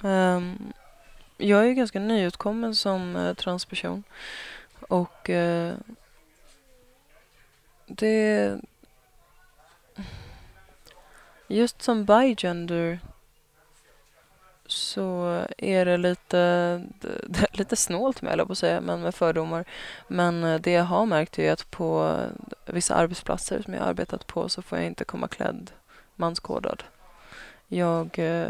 Ehm, 0.03 0.73
jag 1.37 1.59
är 1.59 1.65
ju 1.65 1.73
ganska 1.73 1.99
nyutkommen 1.99 2.75
som 2.75 3.15
eh, 3.15 3.33
transperson 3.33 4.03
och 4.89 5.29
eh, 5.29 5.73
det... 7.85 8.57
Just 11.47 11.81
som 11.81 12.05
bigender 12.05 12.99
så 14.71 15.41
är 15.57 15.85
det 15.85 15.97
lite, 15.97 16.37
det 17.27 17.39
är 17.39 17.47
lite 17.57 17.75
snålt 17.75 18.21
med, 18.21 18.47
på 18.47 18.51
att 18.51 18.57
säga, 18.57 18.81
men 18.81 19.01
med 19.01 19.15
fördomar. 19.15 19.65
Men 20.07 20.43
eh, 20.43 20.61
det 20.61 20.71
jag 20.71 20.83
har 20.83 21.05
märkt 21.05 21.39
är 21.39 21.51
att 21.51 21.71
på 21.71 22.17
vissa 22.65 22.95
arbetsplatser 22.95 23.61
som 23.61 23.73
jag 23.73 23.83
arbetat 23.83 24.27
på 24.27 24.49
så 24.49 24.61
får 24.61 24.77
jag 24.77 24.87
inte 24.87 25.03
komma 25.03 25.27
klädd 25.27 25.71
manskodad. 26.15 26.83
Jag, 27.67 28.19
eh, 28.19 28.47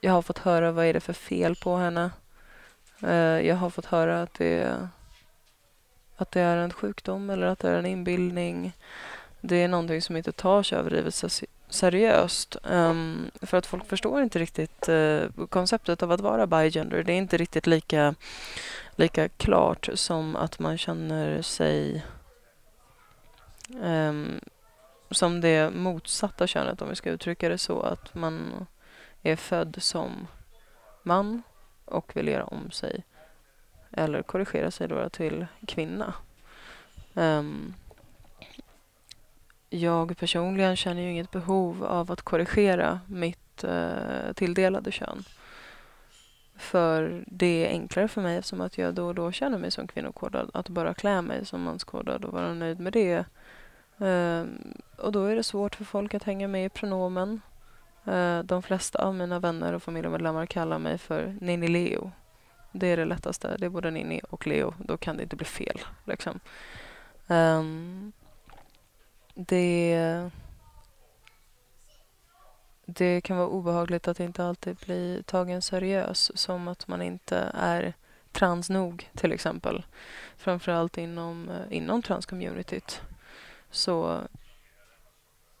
jag 0.00 0.12
har 0.12 0.22
fått 0.22 0.38
höra 0.38 0.72
vad 0.72 0.84
är 0.84 0.92
det 0.92 1.00
för 1.00 1.12
fel 1.12 1.56
på 1.56 1.76
henne. 1.76 2.10
Eh, 3.02 3.46
jag 3.46 3.56
har 3.56 3.70
fått 3.70 3.86
höra 3.86 4.22
att 4.22 4.34
det, 4.34 4.88
att 6.16 6.30
det 6.30 6.40
är 6.40 6.56
en 6.56 6.72
sjukdom 6.72 7.30
eller 7.30 7.46
att 7.46 7.58
det 7.58 7.70
är 7.70 7.78
en 7.78 7.86
inbildning. 7.86 8.72
Det 9.40 9.56
är 9.56 9.68
någonting 9.68 10.02
som 10.02 10.16
inte 10.16 10.32
tar 10.32 10.62
sig 10.62 10.78
överdrivet 10.78 11.14
seriöst. 11.68 12.56
Um, 12.62 13.30
för 13.42 13.56
att 13.56 13.66
folk 13.66 13.86
förstår 13.86 14.22
inte 14.22 14.38
riktigt 14.38 14.88
uh, 14.88 15.28
konceptet 15.48 16.02
av 16.02 16.12
att 16.12 16.20
vara 16.20 16.46
bigender. 16.46 17.02
Det 17.02 17.12
är 17.12 17.16
inte 17.16 17.36
riktigt 17.36 17.66
lika, 17.66 18.14
lika 18.96 19.28
klart 19.28 19.88
som 19.94 20.36
att 20.36 20.58
man 20.58 20.78
känner 20.78 21.42
sig 21.42 22.04
um, 23.82 24.40
som 25.10 25.40
det 25.40 25.70
motsatta 25.70 26.46
könet 26.46 26.82
om 26.82 26.88
vi 26.88 26.96
ska 26.96 27.10
uttrycka 27.10 27.48
det 27.48 27.58
så 27.58 27.80
att 27.80 28.14
man 28.14 28.66
är 29.22 29.36
född 29.36 29.76
som 29.78 30.26
man 31.02 31.42
och 31.84 32.16
vill 32.16 32.28
göra 32.28 32.44
om 32.44 32.70
sig 32.70 33.04
eller 33.92 34.22
korrigera 34.22 34.70
sig 34.70 34.88
då 34.88 35.08
till 35.08 35.46
kvinna. 35.66 36.14
Um, 37.14 37.74
jag 39.70 40.16
personligen 40.16 40.76
känner 40.76 41.02
ju 41.02 41.10
inget 41.10 41.30
behov 41.30 41.84
av 41.84 42.12
att 42.12 42.22
korrigera 42.22 43.00
mitt 43.06 43.64
eh, 43.64 44.32
tilldelade 44.34 44.92
kön. 44.92 45.24
För 46.56 47.24
det 47.26 47.66
är 47.66 47.70
enklare 47.70 48.08
för 48.08 48.22
mig 48.22 48.36
eftersom 48.36 48.60
att 48.60 48.78
jag 48.78 48.94
då 48.94 49.06
och 49.06 49.14
då 49.14 49.32
känner 49.32 49.58
mig 49.58 49.70
som 49.70 49.86
kvinnokodad 49.86 50.50
att 50.54 50.68
bara 50.68 50.94
klä 50.94 51.22
mig 51.22 51.46
som 51.46 51.62
manskodad 51.62 52.24
och 52.24 52.32
vara 52.32 52.54
nöjd 52.54 52.80
med 52.80 52.92
det. 52.92 53.24
Eh, 53.98 54.44
och 54.96 55.12
då 55.12 55.24
är 55.24 55.36
det 55.36 55.42
svårt 55.42 55.74
för 55.74 55.84
folk 55.84 56.14
att 56.14 56.22
hänga 56.22 56.48
med 56.48 56.66
i 56.66 56.68
pronomen. 56.68 57.40
Eh, 58.04 58.38
de 58.38 58.62
flesta 58.62 59.04
av 59.04 59.14
mina 59.14 59.38
vänner 59.38 59.72
och 59.72 59.82
familjemedlemmar 59.82 60.46
kallar 60.46 60.78
mig 60.78 60.98
för 60.98 61.36
Ninni 61.40 61.68
Leo. 61.68 62.12
Det 62.72 62.86
är 62.86 62.96
det 62.96 63.04
lättaste. 63.04 63.56
Det 63.56 63.66
är 63.66 63.70
både 63.70 63.90
Ninni 63.90 64.20
och 64.30 64.46
Leo. 64.46 64.74
Då 64.78 64.96
kan 64.96 65.16
det 65.16 65.22
inte 65.22 65.36
bli 65.36 65.46
fel. 65.46 65.80
Liksom. 66.04 66.40
Um, 67.26 68.12
det, 69.36 70.30
det 72.86 73.20
kan 73.20 73.36
vara 73.36 73.48
obehagligt 73.48 74.08
att 74.08 74.20
inte 74.20 74.44
alltid 74.44 74.76
bli 74.76 75.22
tagen 75.26 75.62
seriös. 75.62 76.30
Som 76.34 76.68
att 76.68 76.88
man 76.88 77.02
inte 77.02 77.50
är 77.54 77.94
trans 78.32 78.70
nog, 78.70 79.10
till 79.14 79.32
exempel. 79.32 79.84
Framförallt 80.36 80.98
inom, 80.98 81.48
eh, 81.48 81.76
inom 81.76 82.02
transcommunityt. 82.02 83.00
Så 83.70 84.20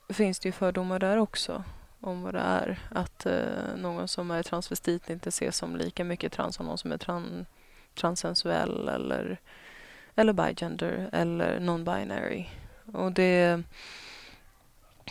finns 0.08 0.38
det 0.38 0.48
ju 0.48 0.52
fördomar 0.52 0.98
där 0.98 1.16
också 1.16 1.64
om 2.00 2.22
vad 2.22 2.34
det 2.34 2.40
är. 2.40 2.78
Att 2.90 3.26
eh, 3.26 3.76
någon 3.76 4.08
som 4.08 4.30
är 4.30 4.42
transvestit 4.42 5.10
inte 5.10 5.28
ses 5.28 5.56
som 5.56 5.76
lika 5.76 6.04
mycket 6.04 6.32
trans 6.32 6.54
som 6.54 6.66
någon 6.66 6.78
som 6.78 6.92
är 6.92 6.98
tran, 6.98 7.46
transsensuell 7.94 8.88
eller, 8.88 9.40
eller 10.14 10.32
bigender 10.32 11.08
eller 11.12 11.60
non-binary. 11.60 12.46
Och 12.92 13.12
det... 13.12 13.62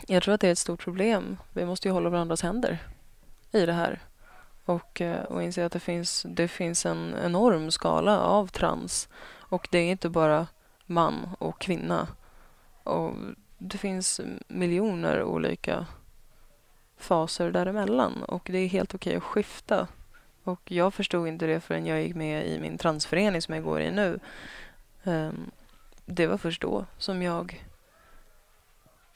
Jag 0.08 0.24
tror 0.24 0.34
att 0.34 0.42
det 0.42 0.48
är 0.48 0.52
ett 0.52 0.58
stort 0.58 0.84
problem. 0.84 1.38
Vi 1.54 1.66
måste 1.66 1.88
ju 1.88 1.92
hålla 1.92 2.10
varandras 2.10 2.42
händer 2.42 2.78
i 3.52 3.66
det 3.66 3.74
här 3.74 4.00
och, 4.66 5.02
eh, 5.02 5.24
och 5.24 5.44
inse 5.44 5.66
att 5.66 5.72
det 5.72 5.80
finns, 5.80 6.26
det 6.30 6.48
finns 6.48 6.86
en 6.86 7.16
enorm 7.24 7.72
skala 7.72 8.20
av 8.20 8.48
trans 8.48 9.10
och 9.40 9.68
det 9.72 9.78
är 9.78 9.92
inte 9.92 10.10
bara 10.10 10.48
man 10.86 11.30
och 11.40 11.62
kvinna. 11.62 12.08
Och 12.84 13.14
det 13.58 13.78
finns 13.78 14.22
miljoner 14.48 15.24
olika 15.24 15.86
faser 16.98 17.52
däremellan 17.52 18.24
och 18.24 18.48
det 18.52 18.58
är 18.58 18.68
helt 18.68 18.96
okej 18.96 19.16
att 19.16 19.24
skifta. 19.24 19.88
Och 20.44 20.72
jag 20.72 20.94
förstod 20.94 21.28
inte 21.28 21.46
det 21.46 21.60
förrän 21.60 21.86
jag 21.86 22.02
gick 22.02 22.16
med 22.16 22.48
i 22.48 22.60
min 22.60 22.78
transförening 22.78 23.42
som 23.42 23.54
jag 23.54 23.64
går 23.64 23.82
i 23.82 23.92
nu. 23.92 24.20
Um, 25.04 25.52
det 26.06 26.28
var 26.28 26.38
först 26.38 26.62
då 26.62 26.86
som 26.98 27.22
jag 27.22 27.66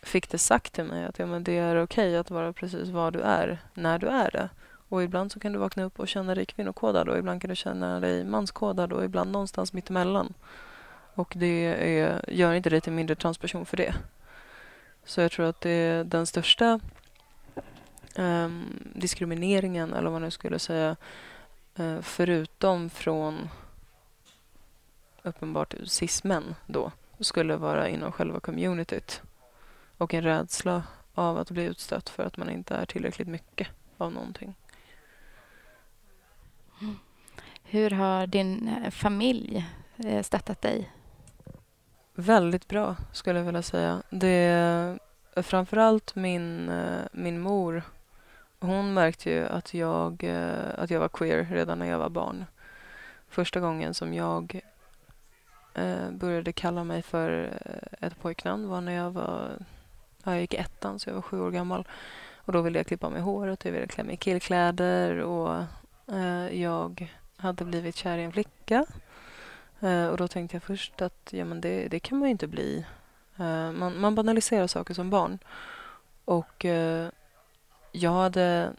fick 0.02 0.30
det 0.30 0.38
sagt 0.38 0.74
till 0.74 0.84
mig 0.84 1.06
att 1.06 1.20
ja, 1.20 1.26
men 1.26 1.44
det 1.44 1.58
är 1.58 1.84
okej 1.84 2.18
att 2.18 2.32
vara 2.32 2.54
precis 2.54 2.90
vad 2.90 3.14
du 3.14 3.22
är 3.22 3.58
när 3.74 4.00
du 4.00 4.08
är 4.08 4.32
det. 4.32 4.50
Och 4.90 5.04
ibland 5.04 5.32
så 5.32 5.40
kan 5.40 5.54
du 5.54 5.60
vakna 5.60 5.84
upp 5.84 6.00
och 6.00 6.08
känna 6.08 6.36
dig 6.36 6.46
kvinnokodad 6.46 7.10
och 7.10 7.18
ibland 7.18 7.42
kan 7.42 7.50
du 7.50 7.56
känna 7.56 8.00
dig 8.00 8.24
manskodad 8.24 8.94
och 8.94 9.06
ibland 9.06 9.32
någonstans 9.32 9.74
mittemellan. 9.74 10.34
Och 11.14 11.34
det 11.36 11.66
är, 12.00 12.26
gör 12.28 12.54
inte 12.54 12.70
dig 12.70 12.82
till 12.82 12.94
mindre 12.94 13.16
transperson 13.16 13.66
för 13.66 13.78
det. 13.78 13.94
Så 15.06 15.22
jag 15.22 15.32
tror 15.32 15.46
att 15.46 15.62
det 15.62 15.70
är 15.70 16.04
den 16.04 16.26
största 16.26 16.80
um, 18.16 18.66
diskrimineringen, 18.96 19.94
eller 19.94 20.04
vad 20.04 20.12
man 20.12 20.22
nu 20.22 20.32
skulle 20.32 20.60
säga, 20.60 20.96
uh, 21.80 22.02
förutom 22.02 22.90
från 22.90 23.50
uppenbart 25.30 25.76
cis-män 25.86 26.56
då, 26.66 26.92
skulle 27.20 27.56
vara 27.56 27.90
inom 27.90 28.12
själva 28.12 28.40
communityt. 28.40 29.22
Och 29.98 30.14
en 30.14 30.24
rädsla 30.24 30.84
av 31.14 31.38
att 31.38 31.52
bli 31.52 31.64
utstött 31.64 32.10
för 32.10 32.24
att 32.24 32.38
man 32.38 32.50
inte 32.50 32.76
är 32.76 32.86
tillräckligt 32.86 33.28
mycket 33.28 33.68
av 33.98 34.14
någonting. 34.14 34.56
Hur 37.64 37.90
har 37.90 38.28
din 38.28 38.68
eh, 38.68 38.92
familj 38.92 39.66
eh, 39.98 40.24
stöttat 40.24 40.62
dig? 40.62 40.92
Väldigt 42.16 42.68
bra, 42.68 42.96
skulle 43.14 43.40
jag 43.40 43.46
vilja 43.46 43.62
säga. 43.62 44.04
Det 44.10 44.28
är 44.28 45.00
framförallt 45.42 46.16
min, 46.16 46.72
min 47.12 47.40
mor 47.40 47.84
hon 48.60 48.94
märkte 48.94 49.30
ju 49.30 49.46
att 49.46 49.74
jag, 49.74 50.24
eh, 50.24 50.70
att 50.78 50.90
jag 50.90 51.00
var 51.00 51.10
queer 51.10 51.48
redan 51.52 51.80
när 51.80 51.86
jag 51.86 52.00
var 52.00 52.10
barn. 52.10 52.46
Första 53.30 53.60
gången 53.60 53.94
som 53.94 54.14
jag 54.14 54.56
eh, 54.56 54.62
Eh, 55.80 56.12
började 56.12 56.54
kalla 56.54 56.84
mig 56.84 57.02
för 57.02 57.58
eh, 57.66 58.08
ett 58.08 58.22
pojknamn 58.22 58.68
var 58.68 58.82
när 58.82 58.92
jag 58.92 59.12
var 59.12 59.58
jag 60.24 60.42
gick 60.42 60.54
ettan, 60.54 61.00
så 61.00 61.10
jag 61.10 61.16
var 61.16 61.22
sju 61.22 61.42
år 61.42 61.52
gammal. 61.52 61.88
Och 62.36 62.54
Då 62.54 62.62
ville 62.62 62.80
jag 62.80 62.88
klippa 62.88 63.10
mig 63.10 63.22
håret, 63.22 63.66
jag 63.66 63.72
ville 63.72 63.88
klä 63.88 64.04
mig 64.04 64.14
i 64.14 64.18
killkläder 64.18 65.18
och 65.18 65.64
eh, 66.16 66.62
jag 66.62 67.14
hade 67.38 67.66
blivit 67.66 67.96
kär 67.96 68.18
i 68.18 68.24
en 68.24 68.32
flicka. 68.32 68.86
och 70.12 70.18
Då 70.18 70.28
tänkte 70.28 70.56
jag 70.56 70.64
först 70.64 71.02
att 71.02 71.30
ja, 71.32 71.46
men 71.46 71.62
det, 71.62 71.88
det 71.88 72.00
kan 72.00 72.18
man 72.18 72.28
ju 72.28 72.32
inte 72.32 72.48
bli. 72.48 72.86
man, 73.74 74.00
man 74.00 74.16
banaliserar 74.16 74.68
saker 74.68 74.94
som 74.94 75.10
barn. 75.10 75.40
Och 76.26 76.66
jag 77.92 78.12
hade... 78.12 78.74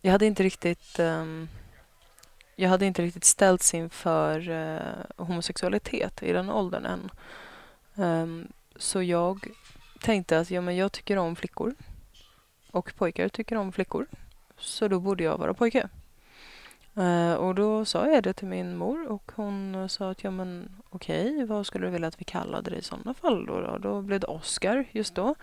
Jag 0.00 0.12
hade 0.12 0.26
inte 0.26 0.42
riktigt... 0.42 0.98
Um, 0.98 1.48
jag 2.62 2.68
hade 2.68 2.86
inte 2.86 3.02
riktigt 3.02 3.24
ställts 3.24 3.74
inför 3.74 4.50
uh, 4.50 4.80
homosexualitet 5.16 6.22
i 6.22 6.32
den 6.32 6.50
åldern 6.50 6.86
än. 6.86 7.10
Um, 7.94 8.48
så 8.76 9.02
jag 9.02 9.46
tänkte 10.00 10.38
att 10.38 10.50
ja, 10.50 10.60
men 10.60 10.76
jag 10.76 10.92
tycker 10.92 11.16
om 11.16 11.36
flickor 11.36 11.74
och 12.70 12.92
pojkar 12.96 13.28
tycker 13.28 13.56
om 13.56 13.72
flickor. 13.72 14.06
Så 14.58 14.88
då 14.88 15.00
borde 15.00 15.24
jag 15.24 15.38
vara 15.38 15.54
pojke. 15.54 15.88
Uh, 16.98 17.34
och 17.34 17.54
då 17.54 17.84
sa 17.84 18.08
jag 18.08 18.22
det 18.22 18.32
till 18.32 18.48
min 18.48 18.76
mor 18.76 19.08
och 19.08 19.32
hon 19.34 19.88
sa 19.88 20.10
att 20.10 20.24
ja 20.24 20.30
men 20.30 20.68
okej, 20.90 21.34
okay, 21.34 21.44
vad 21.44 21.66
skulle 21.66 21.86
du 21.86 21.90
vilja 21.90 22.08
att 22.08 22.20
vi 22.20 22.24
kallade 22.24 22.70
dig 22.70 22.78
i 22.78 22.82
sådana 22.82 23.14
fall 23.14 23.46
då? 23.46 23.60
Då, 23.60 23.78
då 23.78 24.02
blev 24.02 24.20
det 24.20 24.26
Oscar 24.26 24.84
just 24.92 25.14
då. 25.14 25.34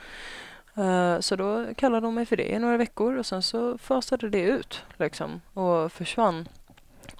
Uh, 0.78 1.20
så 1.20 1.36
då 1.36 1.66
kallade 1.78 2.08
de 2.08 2.16
mig 2.16 2.26
för 2.26 2.38
det 2.38 2.52
i 2.52 2.60
några 2.60 2.78
veckor 2.78 3.18
och 3.18 3.26
sen 3.26 3.44
så 3.44 3.78
fasade 3.78 4.30
det 4.30 4.42
ut 4.42 4.86
liksom 4.98 5.42
och 5.54 5.92
försvann. 5.92 6.48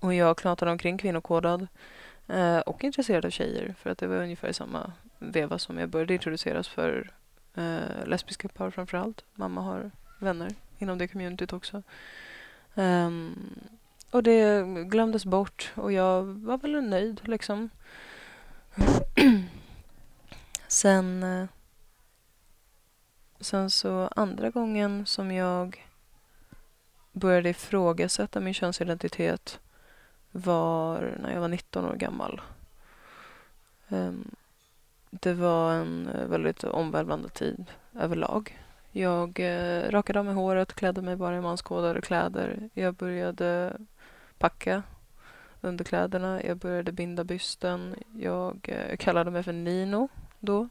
Och 0.02 0.14
jag 0.14 0.38
knatade 0.38 0.72
omkring 0.72 0.98
kvinnokodad 0.98 1.68
eh, 2.28 2.60
och 2.60 2.84
intresserad 2.84 3.26
av 3.26 3.30
tjejer 3.30 3.76
för 3.80 3.90
att 3.90 3.98
det 3.98 4.08
var 4.08 4.16
ungefär 4.16 4.48
i 4.48 4.54
samma 4.54 4.92
veva 5.20 5.60
som 5.60 5.78
jag 5.78 5.90
började 5.90 6.14
introduceras 6.14 6.68
för 6.68 7.12
eh, 7.56 8.06
lesbiska 8.06 8.48
par 8.48 8.72
framför 8.72 8.98
allt. 8.98 9.24
Mamma 9.34 9.62
har 9.62 9.92
vänner 10.20 10.56
inom 10.78 10.98
det 10.98 11.08
communityt 11.08 11.54
också. 11.54 11.84
Um, 12.76 13.60
och 14.12 14.24
det 14.24 14.64
glömdes 14.86 15.26
bort 15.26 15.72
och 15.76 15.92
jag 15.92 16.24
var 16.24 16.58
väl 16.58 16.82
nöjd 16.82 17.22
liksom. 17.24 17.70
Sen 20.68 21.24
eh, 21.24 21.46
Sen 23.42 23.70
så 23.70 24.10
andra 24.16 24.50
gången 24.50 25.06
som 25.06 25.32
jag 25.32 25.86
började 27.12 27.50
ifrågasätta 27.50 28.40
min 28.40 28.54
könsidentitet 28.54 29.60
var 30.32 31.16
när 31.22 31.34
jag 31.34 31.42
var 31.42 31.48
19 31.48 31.86
år 31.86 31.96
gammal. 31.96 32.42
Ehm, 33.90 34.32
det 35.10 35.34
var 35.34 35.74
en 35.74 36.08
eh, 36.08 36.26
väldigt 36.26 36.64
omvälvande 36.64 37.30
tid 37.30 37.66
överlag. 38.00 38.60
Jag 38.92 39.40
eh, 39.40 39.90
rakade 39.90 40.20
av 40.20 40.26
mig 40.26 40.34
håret, 40.34 40.74
klädde 40.74 41.02
mig 41.02 41.16
bara 41.16 41.38
i 41.38 41.42
manskodade 41.42 42.02
kläder. 42.02 42.70
Jag 42.74 42.94
började 42.94 43.78
packa 44.38 44.84
underkläderna. 45.62 46.44
Jag 46.44 46.58
började 46.58 46.92
binda 46.92 47.24
bysten. 47.24 47.96
Jag 48.16 48.58
eh, 48.64 48.98
kallade 48.98 49.32
mig 49.32 49.44
för 49.44 49.54
Nino 49.54 50.10
då. 50.40 50.70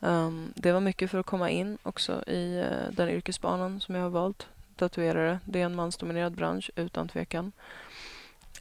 Ehm, 0.00 0.52
det 0.56 0.72
var 0.72 0.80
mycket 0.80 1.10
för 1.10 1.18
att 1.18 1.26
komma 1.26 1.50
in 1.50 1.78
också 1.82 2.22
i 2.28 2.64
den 2.90 3.08
yrkesbanan 3.08 3.80
som 3.80 3.94
jag 3.94 4.02
har 4.02 4.10
valt, 4.10 4.46
tatuerare. 4.76 5.38
Det 5.44 5.60
är 5.60 5.64
en 5.64 5.74
mansdominerad 5.74 6.32
bransch 6.32 6.70
utan 6.76 7.08
tvekan. 7.08 7.52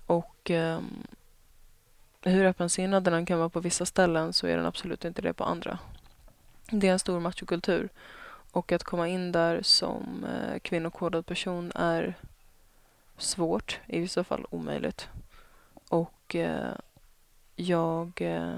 Och 0.05 0.49
um, 0.49 1.03
hur 2.21 2.45
öppensinnad 2.45 3.03
den 3.03 3.25
kan 3.25 3.39
vara 3.39 3.49
på 3.49 3.59
vissa 3.59 3.85
ställen 3.85 4.33
så 4.33 4.47
är 4.47 4.57
den 4.57 4.65
absolut 4.65 5.05
inte 5.05 5.21
det 5.21 5.33
på 5.33 5.43
andra. 5.43 5.79
Det 6.71 6.87
är 6.87 6.91
en 6.91 6.99
stor 6.99 7.19
machokultur 7.19 7.89
och 8.51 8.71
att 8.71 8.83
komma 8.83 9.07
in 9.07 9.31
där 9.31 9.61
som 9.61 10.25
uh, 10.29 10.59
kvinnokodad 10.59 11.25
person 11.25 11.71
är 11.75 12.13
svårt, 13.17 13.79
i 13.87 13.99
vissa 13.99 14.23
fall 14.23 14.45
omöjligt. 14.49 15.09
Och 15.89 16.35
uh, 16.35 16.75
jag 17.55 18.11
eh, 18.21 18.57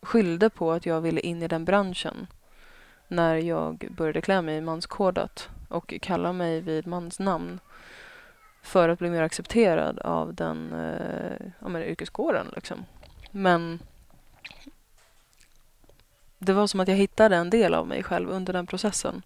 skyllde 0.00 0.50
på 0.50 0.72
att 0.72 0.86
jag 0.86 1.00
ville 1.00 1.20
in 1.20 1.42
i 1.42 1.48
den 1.48 1.64
branschen 1.64 2.26
när 3.08 3.36
jag 3.36 3.88
började 3.96 4.20
klä 4.20 4.42
mig 4.42 4.60
manskodat 4.60 5.48
och 5.68 5.94
kalla 6.02 6.32
mig 6.32 6.60
vid 6.60 6.86
mansnamn 6.86 7.60
för 8.64 8.88
att 8.88 8.98
bli 8.98 9.10
mer 9.10 9.22
accepterad 9.22 9.98
av 9.98 10.34
den 10.34 10.72
eh, 10.72 11.46
ja, 11.58 11.80
yrkeskåren. 11.80 12.46
Liksom. 12.54 12.84
Men 13.30 13.78
det 16.38 16.52
var 16.52 16.66
som 16.66 16.80
att 16.80 16.88
jag 16.88 16.96
hittade 16.96 17.36
en 17.36 17.50
del 17.50 17.74
av 17.74 17.86
mig 17.86 18.02
själv 18.02 18.30
under 18.30 18.52
den 18.52 18.66
processen. 18.66 19.22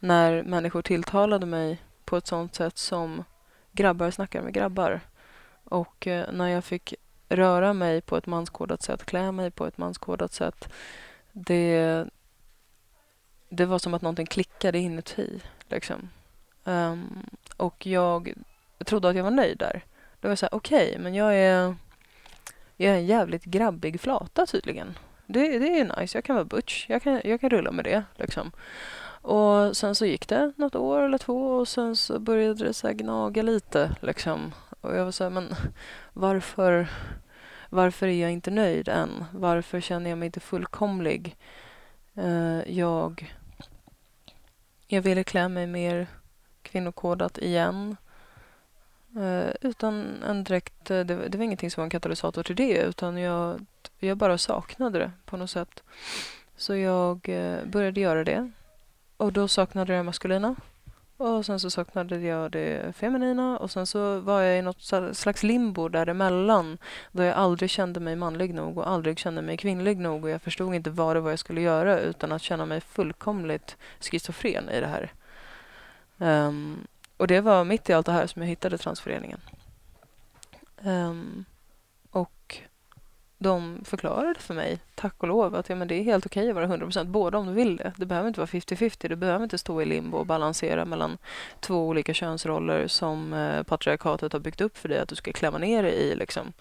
När 0.00 0.42
människor 0.42 0.82
tilltalade 0.82 1.46
mig 1.46 1.82
på 2.04 2.16
ett 2.16 2.26
sånt 2.26 2.54
sätt 2.54 2.78
som 2.78 3.24
grabbar 3.72 4.10
snackar 4.10 4.42
med 4.42 4.52
grabbar. 4.52 5.00
Och 5.64 6.06
eh, 6.06 6.32
när 6.32 6.48
jag 6.48 6.64
fick 6.64 6.94
röra 7.28 7.72
mig 7.72 8.00
på 8.00 8.16
ett 8.16 8.26
manskodat 8.26 8.82
sätt, 8.82 9.04
klä 9.04 9.32
mig 9.32 9.50
på 9.50 9.66
ett 9.66 9.78
manskodat 9.78 10.32
sätt. 10.32 10.72
Det, 11.32 12.04
det 13.48 13.64
var 13.64 13.78
som 13.78 13.94
att 13.94 14.02
någonting 14.02 14.26
klickade 14.26 14.78
inuti. 14.78 15.42
Liksom. 15.68 16.08
Um, 16.64 17.26
och 17.56 17.86
jag 17.86 18.34
trodde 18.84 19.08
att 19.08 19.16
jag 19.16 19.24
var 19.24 19.30
nöjd 19.30 19.58
där. 19.58 19.84
Då 20.20 20.28
var 20.28 20.30
jag 20.30 20.38
så 20.38 20.46
här, 20.46 20.54
okej, 20.54 20.88
okay, 20.88 20.98
men 20.98 21.14
jag 21.14 21.36
är, 21.36 21.74
jag 22.76 22.94
är 22.94 22.98
en 22.98 23.06
jävligt 23.06 23.44
grabbig 23.44 24.00
flata 24.00 24.46
tydligen. 24.46 24.98
Det, 25.26 25.58
det 25.58 25.80
är 25.80 26.00
nice, 26.00 26.18
jag 26.18 26.24
kan 26.24 26.36
vara 26.36 26.44
butch, 26.44 26.86
jag 26.88 27.02
kan, 27.02 27.20
jag 27.24 27.40
kan 27.40 27.50
rulla 27.50 27.72
med 27.72 27.84
det. 27.84 28.04
Liksom. 28.16 28.52
Och 29.22 29.76
sen 29.76 29.94
så 29.94 30.06
gick 30.06 30.28
det 30.28 30.52
något 30.56 30.74
år 30.74 31.00
eller 31.00 31.18
två 31.18 31.56
och 31.56 31.68
sen 31.68 31.96
så 31.96 32.18
började 32.18 32.64
det 32.64 32.74
så 32.74 32.92
gnaga 32.92 33.42
lite. 33.42 33.96
Liksom. 34.00 34.54
Och 34.80 34.96
jag 34.96 35.04
var 35.04 35.12
så 35.12 35.24
här, 35.24 35.30
men 35.30 35.54
varför, 36.12 36.88
varför 37.70 38.06
är 38.06 38.22
jag 38.22 38.32
inte 38.32 38.50
nöjd 38.50 38.88
än? 38.88 39.24
Varför 39.32 39.80
känner 39.80 40.10
jag 40.10 40.18
mig 40.18 40.26
inte 40.26 40.40
fullkomlig? 40.40 41.36
Uh, 42.18 42.72
jag, 42.72 43.34
jag 44.86 45.02
ville 45.02 45.24
klä 45.24 45.48
mig 45.48 45.66
mer 45.66 46.06
kvinnokodat 46.72 47.38
igen. 47.38 47.96
Eh, 49.16 49.54
utan 49.60 50.22
en 50.22 50.44
direkt, 50.44 50.90
eh, 50.90 51.00
det, 51.00 51.28
det, 51.28 51.38
var 51.38 51.44
ingenting 51.44 51.70
som 51.70 51.80
var 51.80 51.86
en 51.86 51.90
katalysator 51.90 52.42
till 52.42 52.56
det 52.56 52.76
utan 52.76 53.18
jag, 53.18 53.66
jag 53.98 54.16
bara 54.16 54.38
saknade 54.38 54.98
det 54.98 55.12
på 55.24 55.36
något 55.36 55.50
sätt. 55.50 55.82
Så 56.56 56.76
jag 56.76 57.28
eh, 57.28 57.64
började 57.64 58.00
göra 58.00 58.24
det. 58.24 58.50
Och 59.16 59.32
då 59.32 59.48
saknade 59.48 59.92
jag 59.92 60.00
det 60.00 60.04
maskulina. 60.04 60.54
Och 61.16 61.46
sen 61.46 61.60
så 61.60 61.70
saknade 61.70 62.18
jag 62.18 62.50
det 62.50 62.96
feminina 62.96 63.58
och 63.58 63.70
sen 63.70 63.86
så 63.86 64.20
var 64.20 64.40
jag 64.40 64.58
i 64.58 64.62
något 64.62 64.82
slags 65.16 65.42
limbo 65.42 65.88
däremellan 65.88 66.78
då 67.12 67.22
jag 67.22 67.36
aldrig 67.36 67.70
kände 67.70 68.00
mig 68.00 68.16
manlig 68.16 68.54
nog 68.54 68.78
och 68.78 68.88
aldrig 68.88 69.18
kände 69.18 69.42
mig 69.42 69.56
kvinnlig 69.56 69.98
nog 69.98 70.24
och 70.24 70.30
jag 70.30 70.42
förstod 70.42 70.74
inte 70.74 70.90
vad 70.90 71.16
det 71.16 71.20
var 71.20 71.30
jag 71.30 71.38
skulle 71.38 71.60
göra 71.60 72.00
utan 72.00 72.32
att 72.32 72.42
känna 72.42 72.66
mig 72.66 72.80
fullkomligt 72.80 73.76
schizofren 74.00 74.68
i 74.68 74.80
det 74.80 74.86
här. 74.86 75.12
Um, 76.22 76.86
och 77.16 77.26
det 77.26 77.40
var 77.40 77.64
mitt 77.64 77.90
i 77.90 77.92
allt 77.92 78.06
det 78.06 78.12
här 78.12 78.26
som 78.26 78.42
jag 78.42 78.48
hittade 78.48 78.78
transföreningen. 78.78 79.40
Um, 80.82 80.88
ehm, 80.88 81.44
och 82.10 82.58
de 83.38 83.80
förklarade 83.84 84.40
för 84.40 84.54
mig, 84.54 84.78
tack 84.94 85.14
och 85.18 85.28
lov, 85.28 85.54
att 85.54 85.68
ja, 85.68 85.74
men 85.74 85.88
det 85.88 85.94
är 85.94 86.02
helt 86.02 86.26
okej 86.26 86.48
att 86.48 86.54
vara 86.54 86.66
100% 86.66 87.04
båda 87.04 87.38
om 87.38 87.46
du 87.46 87.52
vill 87.52 87.76
det. 87.76 87.92
Det 87.96 88.06
behöver 88.06 88.28
inte 88.28 88.40
vara 88.40 88.46
50-50. 88.46 89.08
Du 89.08 89.16
behöver 89.16 89.44
inte 89.44 89.58
stå 89.58 89.82
i 89.82 89.84
limbo 89.84 90.18
och 90.18 90.26
balansera 90.26 90.84
mellan 90.84 91.18
två 91.60 91.88
olika 91.88 92.14
könsroller 92.14 92.86
som 92.88 93.32
eh, 93.32 93.62
patriarkatet 93.62 94.32
har 94.32 94.40
byggt 94.40 94.60
upp 94.60 94.78
för 94.78 94.88
dig 94.88 94.98
att 94.98 95.08
du 95.08 95.14
ska 95.14 95.32
klämma 95.32 95.58
ner 95.58 95.82
dig 95.82 95.94
i. 95.94 96.14
Liksom. 96.14 96.52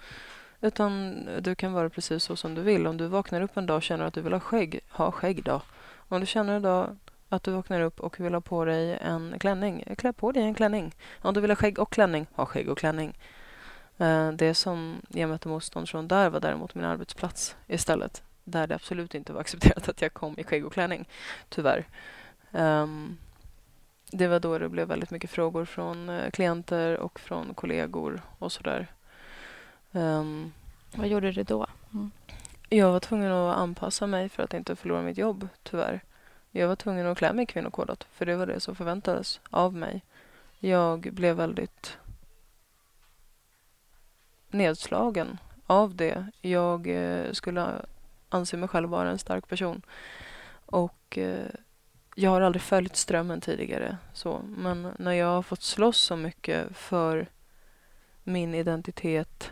Utan 0.62 1.26
du 1.40 1.56
kan 1.56 1.74
vara 1.74 1.90
precis 1.90 2.24
så 2.24 2.36
som 2.36 2.56
du 2.56 2.62
vill. 2.62 2.88
Om 2.88 2.98
du 2.98 3.08
vaknar 3.08 3.42
upp 3.42 3.58
en 3.58 3.66
dag 3.66 3.78
och 3.78 3.84
känner 3.84 4.06
att 4.06 4.14
du 4.14 4.22
vill 4.22 4.34
ha 4.34 4.40
skägg, 4.40 4.80
ha 4.90 5.12
skägg 5.12 5.44
då. 5.44 5.62
Om 5.96 6.20
du 6.20 6.26
känner 6.26 6.58
idag 6.58 6.98
att 7.32 7.44
du 7.44 7.52
vaknar 7.52 7.82
upp 7.82 8.00
och 8.00 8.20
vill 8.20 8.34
ha 8.34 8.42
på 8.42 8.66
dig 8.66 8.98
en 9.02 9.40
klänning, 9.40 9.84
klä 9.98 10.14
på 10.14 10.32
dig 10.32 10.44
en 10.44 10.54
klänning. 10.54 10.96
Om 11.22 11.34
du 11.34 11.42
vill 11.42 11.52
ha 11.52 11.56
skägg 11.56 11.80
och 11.80 11.92
klänning, 11.92 12.28
ha 12.36 12.46
skägg 12.46 12.70
och 12.70 12.78
klänning. 12.78 13.18
Eh, 13.98 14.32
det 14.32 14.54
som 14.54 15.02
jag 15.10 15.30
mötte 15.30 15.48
motstånd 15.48 15.90
från 15.90 16.08
där 16.08 16.30
var 16.30 16.40
däremot 16.40 16.76
min 16.76 16.86
arbetsplats 16.86 17.56
istället. 17.68 18.24
Där 18.44 18.68
det 18.68 18.76
absolut 18.76 19.16
inte 19.16 19.34
var 19.34 19.42
accepterat 19.42 19.90
att 19.90 20.02
jag 20.02 20.14
kom 20.14 20.40
i 20.40 20.44
skägg 20.44 20.66
och 20.66 20.74
klänning, 20.74 21.08
tyvärr. 21.50 21.88
Um, 22.52 23.18
det 24.12 24.28
var 24.28 24.40
då 24.40 24.58
det 24.58 24.70
blev 24.70 24.88
väldigt 24.88 25.12
mycket 25.12 25.30
frågor 25.30 25.66
från 25.66 26.10
uh, 26.10 26.30
klienter 26.30 26.98
och 26.98 27.20
från 27.20 27.54
kollegor 27.54 28.22
och 28.40 28.52
sådär. 28.52 28.88
Um, 29.92 30.54
Vad 30.96 31.08
gjorde 31.08 31.32
du 31.32 31.44
då? 31.44 31.68
Mm. 31.94 32.12
Jag 32.70 32.92
var 32.92 33.00
tvungen 33.00 33.32
att 33.32 33.58
anpassa 33.58 34.08
mig 34.08 34.30
för 34.30 34.44
att 34.44 34.54
inte 34.54 34.76
förlora 34.76 35.02
mitt 35.02 35.18
jobb, 35.18 35.48
tyvärr. 35.64 36.02
Jag 36.52 36.68
var 36.68 36.76
tvungen 36.76 37.08
att 37.08 37.18
klä 37.18 37.34
mig 37.34 37.46
kvinnokodat, 37.46 38.04
för 38.12 38.26
det 38.26 38.36
var 38.36 38.46
det 38.46 38.60
som 38.60 38.76
förväntades 38.76 39.40
av 39.50 39.76
mig. 39.76 40.02
Jag 40.60 41.00
blev 41.00 41.36
väldigt 41.36 41.98
nedslagen 44.50 45.38
av 45.68 45.96
det. 45.96 46.26
Jag 46.42 46.88
eh, 46.88 47.32
skulle 47.32 47.68
anse 48.30 48.58
mig 48.58 48.70
själv 48.70 48.90
vara 48.90 49.10
en 49.10 49.20
stark 49.20 49.48
person. 49.48 49.82
Och 50.66 51.18
eh, 51.18 51.50
jag 52.16 52.32
har 52.32 52.42
aldrig 52.42 52.62
följt 52.62 52.96
strömmen 52.96 53.42
tidigare. 53.42 53.98
Så. 54.14 54.42
Men 54.58 54.88
när 55.00 55.12
jag 55.12 55.28
har 55.28 55.42
fått 55.42 55.62
slåss 55.62 55.98
så 55.98 56.16
mycket 56.16 56.78
för 56.78 57.30
min 58.24 58.56
identitet 58.56 59.52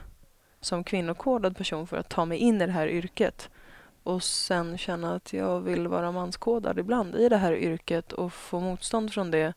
som 0.61 0.83
kvinnokodad 0.83 1.57
person 1.57 1.87
för 1.87 1.97
att 1.97 2.09
ta 2.09 2.25
mig 2.25 2.37
in 2.37 2.61
i 2.61 2.65
det 2.65 2.71
här 2.71 2.87
yrket 2.87 3.49
och 4.09 4.23
sen 4.23 4.77
känna 4.77 5.15
att 5.15 5.33
jag 5.33 5.61
vill 5.61 5.87
vara 5.87 6.11
manskodad 6.11 6.79
ibland 6.79 7.15
i 7.15 7.29
det 7.29 7.37
här 7.37 7.53
yrket 7.53 8.13
och 8.13 8.33
få 8.33 8.59
motstånd 8.59 9.13
från 9.13 9.31
det. 9.31 9.53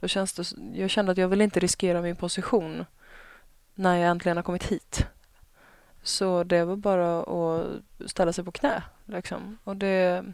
Då 0.00 0.08
känns 0.08 0.32
det 0.32 0.52
jag 0.80 0.90
kände 0.90 1.12
att 1.12 1.18
jag 1.18 1.28
vill 1.28 1.40
inte 1.40 1.60
riskera 1.60 2.02
min 2.02 2.16
position 2.16 2.84
när 3.74 3.96
jag 3.96 4.10
äntligen 4.10 4.36
har 4.36 4.44
kommit 4.44 4.64
hit. 4.64 5.06
Så 6.02 6.44
det 6.44 6.64
var 6.64 6.76
bara 6.76 7.20
att 7.20 7.66
ställa 8.10 8.32
sig 8.32 8.44
på 8.44 8.52
knä. 8.52 8.82
Liksom. 9.04 9.58
Och 9.64 9.76
det, 9.76 10.24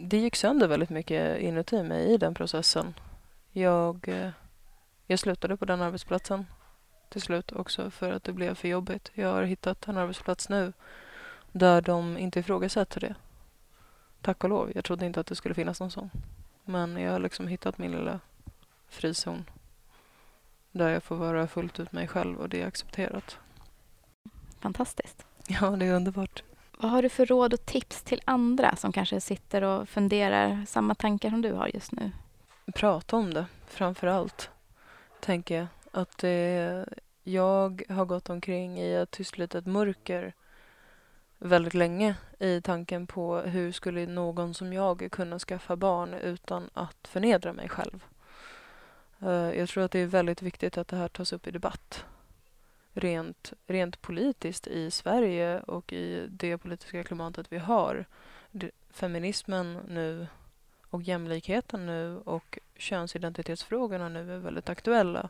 det 0.00 0.18
gick 0.18 0.36
sönder 0.36 0.68
väldigt 0.68 0.90
mycket 0.90 1.38
inuti 1.38 1.82
mig 1.82 2.14
i 2.14 2.16
den 2.16 2.34
processen. 2.34 2.94
Jag, 3.52 4.08
jag 5.06 5.18
slutade 5.18 5.56
på 5.56 5.64
den 5.64 5.82
arbetsplatsen 5.82 6.46
till 7.08 7.22
slut 7.22 7.52
också 7.52 7.90
för 7.90 8.12
att 8.12 8.24
det 8.24 8.32
blev 8.32 8.54
för 8.54 8.68
jobbigt. 8.68 9.10
Jag 9.14 9.32
har 9.32 9.42
hittat 9.42 9.88
en 9.88 9.96
arbetsplats 9.96 10.48
nu 10.48 10.72
där 11.58 11.80
de 11.80 12.18
inte 12.18 12.40
ifrågasätter 12.40 13.00
det. 13.00 13.14
Tack 14.20 14.44
och 14.44 14.50
lov. 14.50 14.72
Jag 14.74 14.84
trodde 14.84 15.06
inte 15.06 15.20
att 15.20 15.26
det 15.26 15.34
skulle 15.34 15.54
finnas 15.54 15.80
någon 15.80 15.90
sån. 15.90 16.10
Men 16.64 16.96
jag 16.96 17.12
har 17.12 17.18
liksom 17.18 17.48
hittat 17.48 17.78
min 17.78 17.92
lilla 17.92 18.20
frizon 18.88 19.44
där 20.72 20.88
jag 20.88 21.02
får 21.02 21.16
vara 21.16 21.46
fullt 21.46 21.80
ut 21.80 21.92
mig 21.92 22.08
själv 22.08 22.38
och 22.38 22.48
det 22.48 22.62
är 22.62 22.66
accepterat. 22.66 23.38
Fantastiskt. 24.60 25.26
Ja, 25.46 25.70
det 25.70 25.86
är 25.86 25.94
underbart. 25.94 26.42
Vad 26.78 26.90
har 26.90 27.02
du 27.02 27.08
för 27.08 27.26
råd 27.26 27.54
och 27.54 27.66
tips 27.66 28.02
till 28.02 28.20
andra 28.24 28.76
som 28.76 28.92
kanske 28.92 29.20
sitter 29.20 29.62
och 29.62 29.88
funderar 29.88 30.64
samma 30.66 30.94
tankar 30.94 31.30
som 31.30 31.42
du 31.42 31.52
har 31.52 31.70
just 31.74 31.92
nu? 31.92 32.10
Prata 32.74 33.16
om 33.16 33.34
det, 33.34 33.46
framför 33.66 34.06
allt, 34.06 34.50
tänker 35.20 35.56
jag. 35.56 35.66
Att 35.92 36.18
det, 36.18 36.86
jag 37.22 37.82
har 37.88 38.04
gått 38.04 38.30
omkring 38.30 38.78
i 38.78 38.94
ett 38.94 39.10
tyst 39.10 39.38
litet 39.38 39.66
mörker 39.66 40.34
väldigt 41.38 41.74
länge 41.74 42.16
i 42.38 42.60
tanken 42.60 43.06
på 43.06 43.40
hur 43.40 43.72
skulle 43.72 44.06
någon 44.06 44.54
som 44.54 44.72
jag 44.72 45.08
kunna 45.10 45.38
skaffa 45.38 45.76
barn 45.76 46.14
utan 46.14 46.70
att 46.74 47.08
förnedra 47.08 47.52
mig 47.52 47.68
själv. 47.68 48.04
Eh, 49.20 49.58
jag 49.58 49.68
tror 49.68 49.84
att 49.84 49.90
det 49.90 49.98
är 49.98 50.06
väldigt 50.06 50.42
viktigt 50.42 50.78
att 50.78 50.88
det 50.88 50.96
här 50.96 51.08
tas 51.08 51.32
upp 51.32 51.46
i 51.46 51.50
debatt. 51.50 52.04
Rent, 52.92 53.52
rent 53.66 54.02
politiskt 54.02 54.66
i 54.66 54.90
Sverige 54.90 55.60
och 55.60 55.92
i 55.92 56.26
det 56.30 56.58
politiska 56.58 57.04
klimatet 57.04 57.52
vi 57.52 57.58
har. 57.58 58.04
Feminismen 58.90 59.78
nu 59.88 60.26
och 60.90 61.02
jämlikheten 61.02 61.86
nu 61.86 62.18
och 62.18 62.58
könsidentitetsfrågorna 62.76 64.08
nu 64.08 64.34
är 64.34 64.38
väldigt 64.38 64.68
aktuella. 64.68 65.28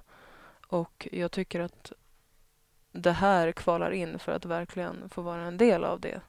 Och 0.66 1.08
jag 1.12 1.32
tycker 1.32 1.60
att 1.60 1.92
det 3.02 3.12
här 3.12 3.52
kvalar 3.52 3.90
in 3.90 4.18
för 4.18 4.32
att 4.32 4.44
verkligen 4.44 5.08
få 5.08 5.22
vara 5.22 5.42
en 5.42 5.56
del 5.56 5.84
av 5.84 6.00
det. 6.00 6.20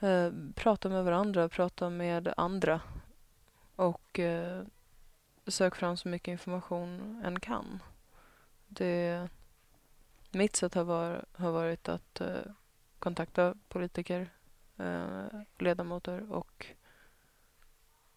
Eh, 0.00 0.32
prata 0.54 0.88
med 0.88 1.04
varandra, 1.04 1.48
prata 1.48 1.90
med 1.90 2.34
andra 2.36 2.80
och 3.76 4.18
eh, 4.18 4.62
sök 5.46 5.74
fram 5.74 5.96
så 5.96 6.08
mycket 6.08 6.32
information 6.32 7.22
en 7.24 7.40
kan. 7.40 7.82
Det, 8.68 9.28
mitt 10.30 10.56
sätt 10.56 10.74
har, 10.74 10.84
var, 10.84 11.24
har 11.32 11.50
varit 11.50 11.88
att 11.88 12.20
eh, 12.20 12.52
kontakta 12.98 13.54
politiker, 13.68 14.30
eh, 14.76 15.26
ledamöter 15.58 16.32
och 16.32 16.66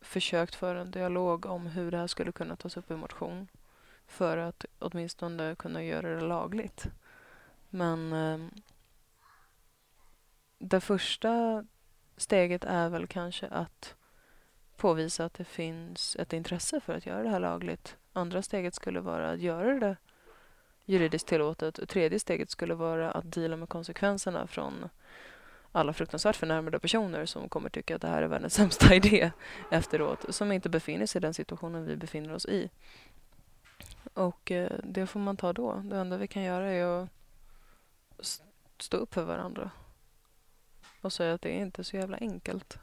försökt 0.01 0.55
föra 0.55 0.81
en 0.81 0.91
dialog 0.91 1.45
om 1.45 1.67
hur 1.67 1.91
det 1.91 1.97
här 1.97 2.07
skulle 2.07 2.31
kunna 2.31 2.55
tas 2.55 2.77
upp 2.77 2.91
i 2.91 2.95
motion 2.95 3.47
för 4.07 4.37
att 4.37 4.65
åtminstone 4.79 5.55
kunna 5.55 5.83
göra 5.83 6.15
det 6.15 6.21
lagligt. 6.21 6.87
Men 7.71 8.13
eh, 8.13 8.39
det 10.57 10.81
första 10.81 11.65
steget 12.17 12.63
är 12.63 12.89
väl 12.89 13.07
kanske 13.07 13.47
att 13.47 13.95
påvisa 14.77 15.25
att 15.25 15.33
det 15.33 15.43
finns 15.43 16.15
ett 16.15 16.33
intresse 16.33 16.79
för 16.79 16.93
att 16.93 17.05
göra 17.05 17.23
det 17.23 17.29
här 17.29 17.39
lagligt. 17.39 17.97
Andra 18.13 18.41
steget 18.41 18.75
skulle 18.75 18.99
vara 18.99 19.31
att 19.31 19.39
göra 19.39 19.79
det 19.79 19.97
juridiskt 20.85 21.27
tillåtet. 21.27 21.77
och 21.77 21.89
Tredje 21.89 22.19
steget 22.19 22.49
skulle 22.49 22.73
vara 22.73 23.11
att 23.11 23.31
deala 23.31 23.55
med 23.55 23.69
konsekvenserna 23.69 24.47
från 24.47 24.89
alla 25.71 25.93
fruktansvärt 25.93 26.35
förnärmade 26.35 26.79
personer 26.79 27.25
som 27.25 27.49
kommer 27.49 27.69
tycka 27.69 27.95
att 27.95 28.01
det 28.01 28.07
här 28.07 28.21
är 28.21 28.27
världens 28.27 28.53
sämsta 28.61 28.95
idé 28.95 29.31
efteråt, 29.71 30.25
som 30.29 30.51
inte 30.51 30.69
befinner 30.69 31.05
sig 31.05 31.19
i 31.19 31.21
den 31.21 31.33
situationen 31.33 31.85
vi 31.85 31.95
befinner 31.95 32.33
oss 32.33 32.45
i. 32.45 32.69
Och 34.13 34.51
eh, 34.51 34.71
det 34.83 35.07
får 35.07 35.19
man 35.19 35.37
ta 35.37 35.53
då. 35.53 35.81
Det 35.85 35.97
enda 35.97 36.17
vi 36.17 36.27
kan 36.27 36.43
göra 36.43 36.71
är 36.71 36.85
att 36.85 37.09
stå 38.79 38.97
upp 38.97 39.13
för 39.13 39.23
varandra 39.23 39.71
och 41.01 41.13
säga 41.13 41.33
att 41.33 41.41
det 41.41 41.49
är 41.49 41.61
inte 41.61 41.83
så 41.83 41.95
jävla 41.95 42.17
enkelt. 42.17 42.77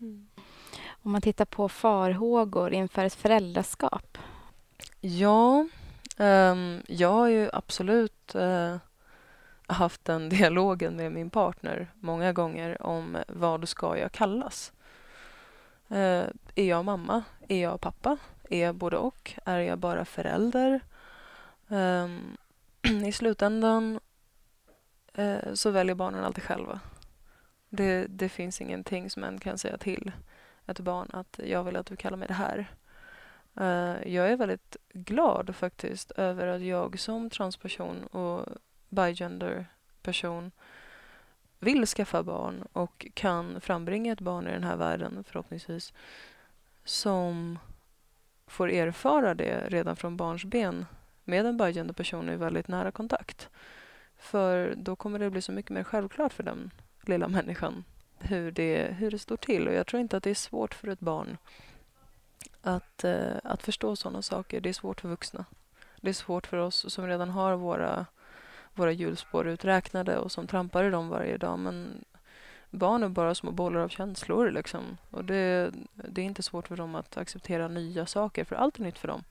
Mm. 0.00 0.28
Om 0.86 1.12
man 1.12 1.20
tittar 1.20 1.44
på 1.44 1.68
farhågor 1.68 2.72
inför 2.72 3.04
ett 3.04 3.14
föräldraskap? 3.14 4.18
Ja, 5.00 5.66
um, 6.16 6.82
jag 6.86 7.12
har 7.12 7.28
ju 7.28 7.50
absolut 7.52 8.34
uh, 8.34 8.76
haft 9.66 10.04
den 10.04 10.28
dialogen 10.28 10.96
med 10.96 11.12
min 11.12 11.30
partner 11.30 11.92
många 12.00 12.32
gånger 12.32 12.82
om 12.82 13.16
vad 13.28 13.68
ska 13.68 13.98
jag 13.98 14.12
kallas. 14.12 14.72
Uh, 15.90 16.24
är 16.54 16.64
jag 16.64 16.84
mamma? 16.84 17.22
Är 17.48 17.62
jag 17.62 17.80
pappa? 17.80 18.16
Är 18.50 18.64
jag 18.64 18.74
både 18.74 18.96
och? 18.96 19.32
Är 19.44 19.58
jag 19.58 19.78
bara 19.78 20.04
förälder? 20.04 20.80
Um, 21.68 22.36
i 22.84 23.12
slutändan 23.12 24.00
eh, 25.14 25.52
så 25.54 25.70
väljer 25.70 25.94
barnen 25.94 26.24
alltid 26.24 26.44
själva. 26.44 26.80
Det, 27.68 28.06
det 28.06 28.28
finns 28.28 28.60
ingenting 28.60 29.10
som 29.10 29.24
en 29.24 29.40
kan 29.40 29.58
säga 29.58 29.78
till 29.78 30.12
ett 30.66 30.80
barn 30.80 31.10
att 31.12 31.40
jag 31.44 31.64
vill 31.64 31.76
att 31.76 31.86
du 31.86 31.96
kallar 31.96 32.16
mig 32.16 32.28
det 32.28 32.34
här. 32.34 32.66
Uh, 33.60 34.08
jag 34.12 34.30
är 34.30 34.36
väldigt 34.36 34.76
glad 34.92 35.56
faktiskt 35.56 36.10
över 36.10 36.46
att 36.46 36.62
jag 36.62 36.98
som 36.98 37.30
transperson 37.30 38.04
och 38.04 38.46
bigender 38.88 39.66
person 40.02 40.50
vill 41.58 41.86
skaffa 41.86 42.22
barn 42.22 42.64
och 42.72 43.06
kan 43.14 43.60
frambringa 43.60 44.12
ett 44.12 44.20
barn 44.20 44.48
i 44.48 44.52
den 44.52 44.64
här 44.64 44.76
världen 44.76 45.24
förhoppningsvis 45.24 45.92
som 46.84 47.58
får 48.46 48.70
erfara 48.70 49.34
det 49.34 49.68
redan 49.68 49.96
från 49.96 50.16
barns 50.16 50.44
ben 50.44 50.86
med 51.24 51.46
en 51.46 51.56
böjande 51.56 51.92
person 51.92 52.28
i 52.28 52.36
väldigt 52.36 52.68
nära 52.68 52.90
kontakt. 52.90 53.48
För 54.18 54.74
då 54.76 54.96
kommer 54.96 55.18
det 55.18 55.30
bli 55.30 55.42
så 55.42 55.52
mycket 55.52 55.70
mer 55.70 55.84
självklart 55.84 56.32
för 56.32 56.42
den 56.42 56.70
lilla 57.02 57.28
människan 57.28 57.84
hur 58.18 58.50
det, 58.50 58.94
hur 58.98 59.10
det 59.10 59.18
står 59.18 59.36
till. 59.36 59.68
Och 59.68 59.74
jag 59.74 59.86
tror 59.86 60.00
inte 60.00 60.16
att 60.16 60.22
det 60.22 60.30
är 60.30 60.34
svårt 60.34 60.74
för 60.74 60.88
ett 60.88 61.00
barn 61.00 61.36
att, 62.62 63.04
eh, 63.04 63.36
att 63.44 63.62
förstå 63.62 63.96
sådana 63.96 64.22
saker. 64.22 64.60
Det 64.60 64.68
är 64.68 64.72
svårt 64.72 65.00
för 65.00 65.08
vuxna. 65.08 65.44
Det 66.00 66.08
är 66.08 66.14
svårt 66.14 66.46
för 66.46 66.56
oss 66.56 66.92
som 66.92 67.06
redan 67.06 67.30
har 67.30 67.56
våra, 67.56 68.06
våra 68.74 68.92
hjulspår 68.92 69.48
uträknade 69.48 70.18
och 70.18 70.32
som 70.32 70.46
trampar 70.46 70.84
i 70.84 70.90
dem 70.90 71.08
varje 71.08 71.36
dag. 71.36 71.58
Men 71.58 72.04
barn 72.70 73.02
är 73.02 73.08
bara 73.08 73.34
små 73.34 73.50
bollar 73.50 73.80
av 73.80 73.88
känslor. 73.88 74.50
Liksom. 74.50 74.96
Och 75.10 75.24
det, 75.24 75.72
det 75.92 76.20
är 76.20 76.26
inte 76.26 76.42
svårt 76.42 76.68
för 76.68 76.76
dem 76.76 76.94
att 76.94 77.16
acceptera 77.16 77.68
nya 77.68 78.06
saker, 78.06 78.44
för 78.44 78.56
allt 78.56 78.78
är 78.78 78.82
nytt 78.82 78.98
för 78.98 79.08
dem. 79.08 79.24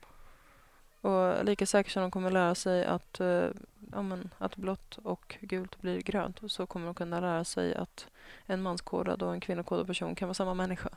Och 1.04 1.44
lika 1.44 1.66
säkert 1.66 1.92
som 1.92 2.02
de 2.02 2.10
kommer 2.10 2.30
lära 2.30 2.54
sig 2.54 2.84
att, 2.84 3.20
eh, 3.20 3.48
ja, 3.92 4.02
men, 4.02 4.30
att 4.38 4.56
blått 4.56 4.98
och 4.98 5.36
gult 5.40 5.80
blir 5.80 6.00
grönt 6.00 6.40
så 6.46 6.66
kommer 6.66 6.86
de 6.86 6.94
kunna 6.94 7.20
lära 7.20 7.44
sig 7.44 7.74
att 7.74 8.08
en 8.46 8.62
manskodad 8.62 9.22
och 9.22 9.32
en 9.32 9.40
kvinnokodad 9.40 9.86
person 9.86 10.14
kan 10.14 10.28
vara 10.28 10.34
samma 10.34 10.54
människa. 10.54 10.88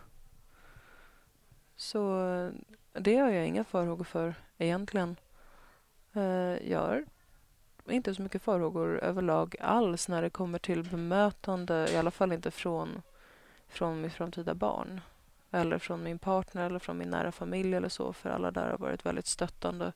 Så 1.76 2.30
eh, 2.30 2.50
det 2.94 3.18
har 3.18 3.30
jag 3.30 3.48
inga 3.48 3.64
farhågor 3.64 4.04
för 4.04 4.36
egentligen. 4.58 5.16
Eh, 6.14 6.70
jag 6.72 6.80
har 6.80 7.06
inte 7.90 8.16
så 8.16 8.22
mycket 8.22 8.42
farhågor 8.42 9.00
överlag 9.00 9.56
alls 9.60 10.08
när 10.08 10.22
det 10.22 10.30
kommer 10.30 10.60
till 10.60 10.84
bemötande, 10.84 11.88
i 11.92 11.98
alla 11.98 12.12
fall 12.12 12.34
inte 12.34 12.52
från, 12.52 13.02
från 13.68 14.02
mitt 14.02 14.14
framtida 14.14 14.54
barn 14.54 15.02
eller 15.58 15.80
från 15.80 16.04
min 16.04 16.20
partner 16.20 16.66
eller 16.66 16.80
från 16.80 16.98
min 16.98 17.10
nära 17.10 17.32
familj 17.32 17.76
eller 17.76 17.90
så, 17.90 18.14
för 18.14 18.30
alla 18.30 18.52
där 18.52 18.70
har 18.70 18.78
varit 18.78 19.06
väldigt 19.06 19.28
stöttande. 19.28 19.92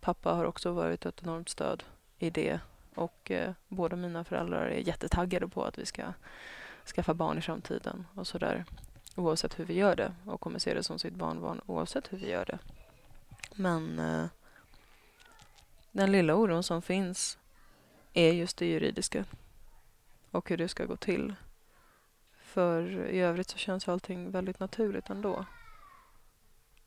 Pappa 0.00 0.32
har 0.32 0.44
också 0.44 0.72
varit 0.72 1.06
ett 1.06 1.22
enormt 1.22 1.48
stöd 1.48 1.84
i 2.18 2.30
det 2.30 2.60
och 2.94 3.30
eh, 3.30 3.52
båda 3.68 3.96
mina 3.96 4.24
föräldrar 4.24 4.66
är 4.66 4.78
jättetaggade 4.78 5.48
på 5.48 5.64
att 5.64 5.78
vi 5.78 5.86
ska 5.86 6.02
skaffa 6.94 7.14
barn 7.14 7.38
i 7.38 7.40
framtiden 7.40 8.06
och 8.14 8.26
sådär 8.26 8.64
oavsett 9.16 9.58
hur 9.58 9.64
vi 9.64 9.74
gör 9.74 9.96
det 9.96 10.14
och 10.26 10.40
kommer 10.40 10.58
se 10.58 10.74
det 10.74 10.82
som 10.82 10.98
sitt 10.98 11.14
barnbarn 11.14 11.60
oavsett 11.66 12.12
hur 12.12 12.18
vi 12.18 12.30
gör 12.30 12.44
det. 12.44 12.58
Men 13.54 13.98
eh, 13.98 14.26
den 15.92 16.12
lilla 16.12 16.34
oron 16.34 16.62
som 16.62 16.82
finns 16.82 17.38
är 18.12 18.32
just 18.32 18.56
det 18.56 18.66
juridiska 18.66 19.24
och 20.30 20.48
hur 20.48 20.56
det 20.56 20.68
ska 20.68 20.84
gå 20.84 20.96
till. 20.96 21.34
För 22.56 23.06
i 23.06 23.20
övrigt 23.20 23.50
så 23.50 23.58
känns 23.58 23.88
allting 23.88 24.30
väldigt 24.30 24.60
naturligt 24.60 25.10
ändå. 25.10 25.44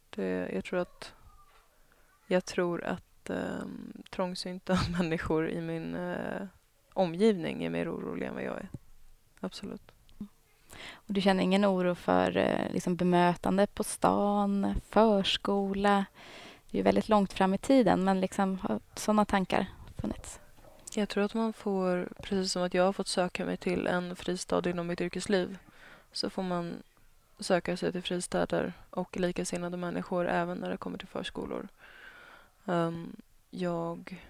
Det, 0.10 0.50
jag 0.54 0.66
tror 0.66 0.80
att 0.80 1.14
jag 2.28 2.46
tror 2.46 2.84
att 2.84 3.30
eh, 3.30 3.66
trångsynta 4.12 4.80
människor 5.00 5.50
i 5.50 5.62
min 5.62 5.96
eh, 5.96 6.48
omgivning 6.94 7.64
är 7.64 7.70
mer 7.70 7.96
oroliga 7.96 8.30
än 8.30 8.36
vad 8.36 8.44
jag 8.44 8.58
är. 8.58 8.70
Absolut. 9.40 9.92
Och 10.92 11.14
du 11.14 11.22
känner 11.22 11.44
ingen 11.44 11.66
oro 11.66 11.96
för 11.96 12.38
eh, 12.38 12.72
liksom, 12.74 12.96
bemötande 12.96 13.68
på 13.68 13.84
stan, 13.84 14.76
förskola? 14.90 16.06
Det 16.72 16.80
är 16.80 16.84
väldigt 16.84 17.10
långt 17.10 17.34
fram 17.34 17.54
i 17.54 17.58
tiden, 17.58 18.04
men 18.04 18.20
liksom, 18.20 18.60
har 18.60 18.80
sådana 18.96 19.26
tankar 19.26 19.68
funnits? 20.02 20.40
Jag 20.96 21.10
tror 21.10 21.24
att 21.24 21.34
man 21.34 21.54
får, 21.54 22.10
precis 22.22 22.52
som 22.52 22.64
att 22.64 22.74
jag 22.74 22.84
har 22.84 22.94
fått 22.94 23.08
söka 23.08 23.46
mig 23.46 23.58
till 23.58 23.88
en 23.88 24.16
fristad 24.16 24.70
inom 24.70 24.88
mitt 24.88 25.02
yrkesliv, 25.02 25.58
så 26.12 26.30
får 26.30 26.44
man 26.44 26.84
söka 27.40 27.78
sig 27.78 27.92
till 27.92 28.02
fristäder 28.02 28.74
och 28.90 29.18
likasinnade 29.18 29.78
människor 29.78 30.28
även 30.28 30.58
när 30.58 30.70
det 30.70 30.78
kommer 30.78 30.98
till 30.98 31.08
förskolor. 31.08 31.68
Um, 32.66 33.16
jag 33.50 34.26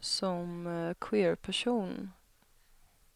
som 0.00 0.66
eh, 0.66 0.94
queer-person 0.94 2.10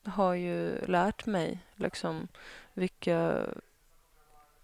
har 0.05 0.35
ju 0.35 0.87
lärt 0.87 1.27
mig 1.27 1.59
liksom 1.75 2.29
vilka 2.75 3.47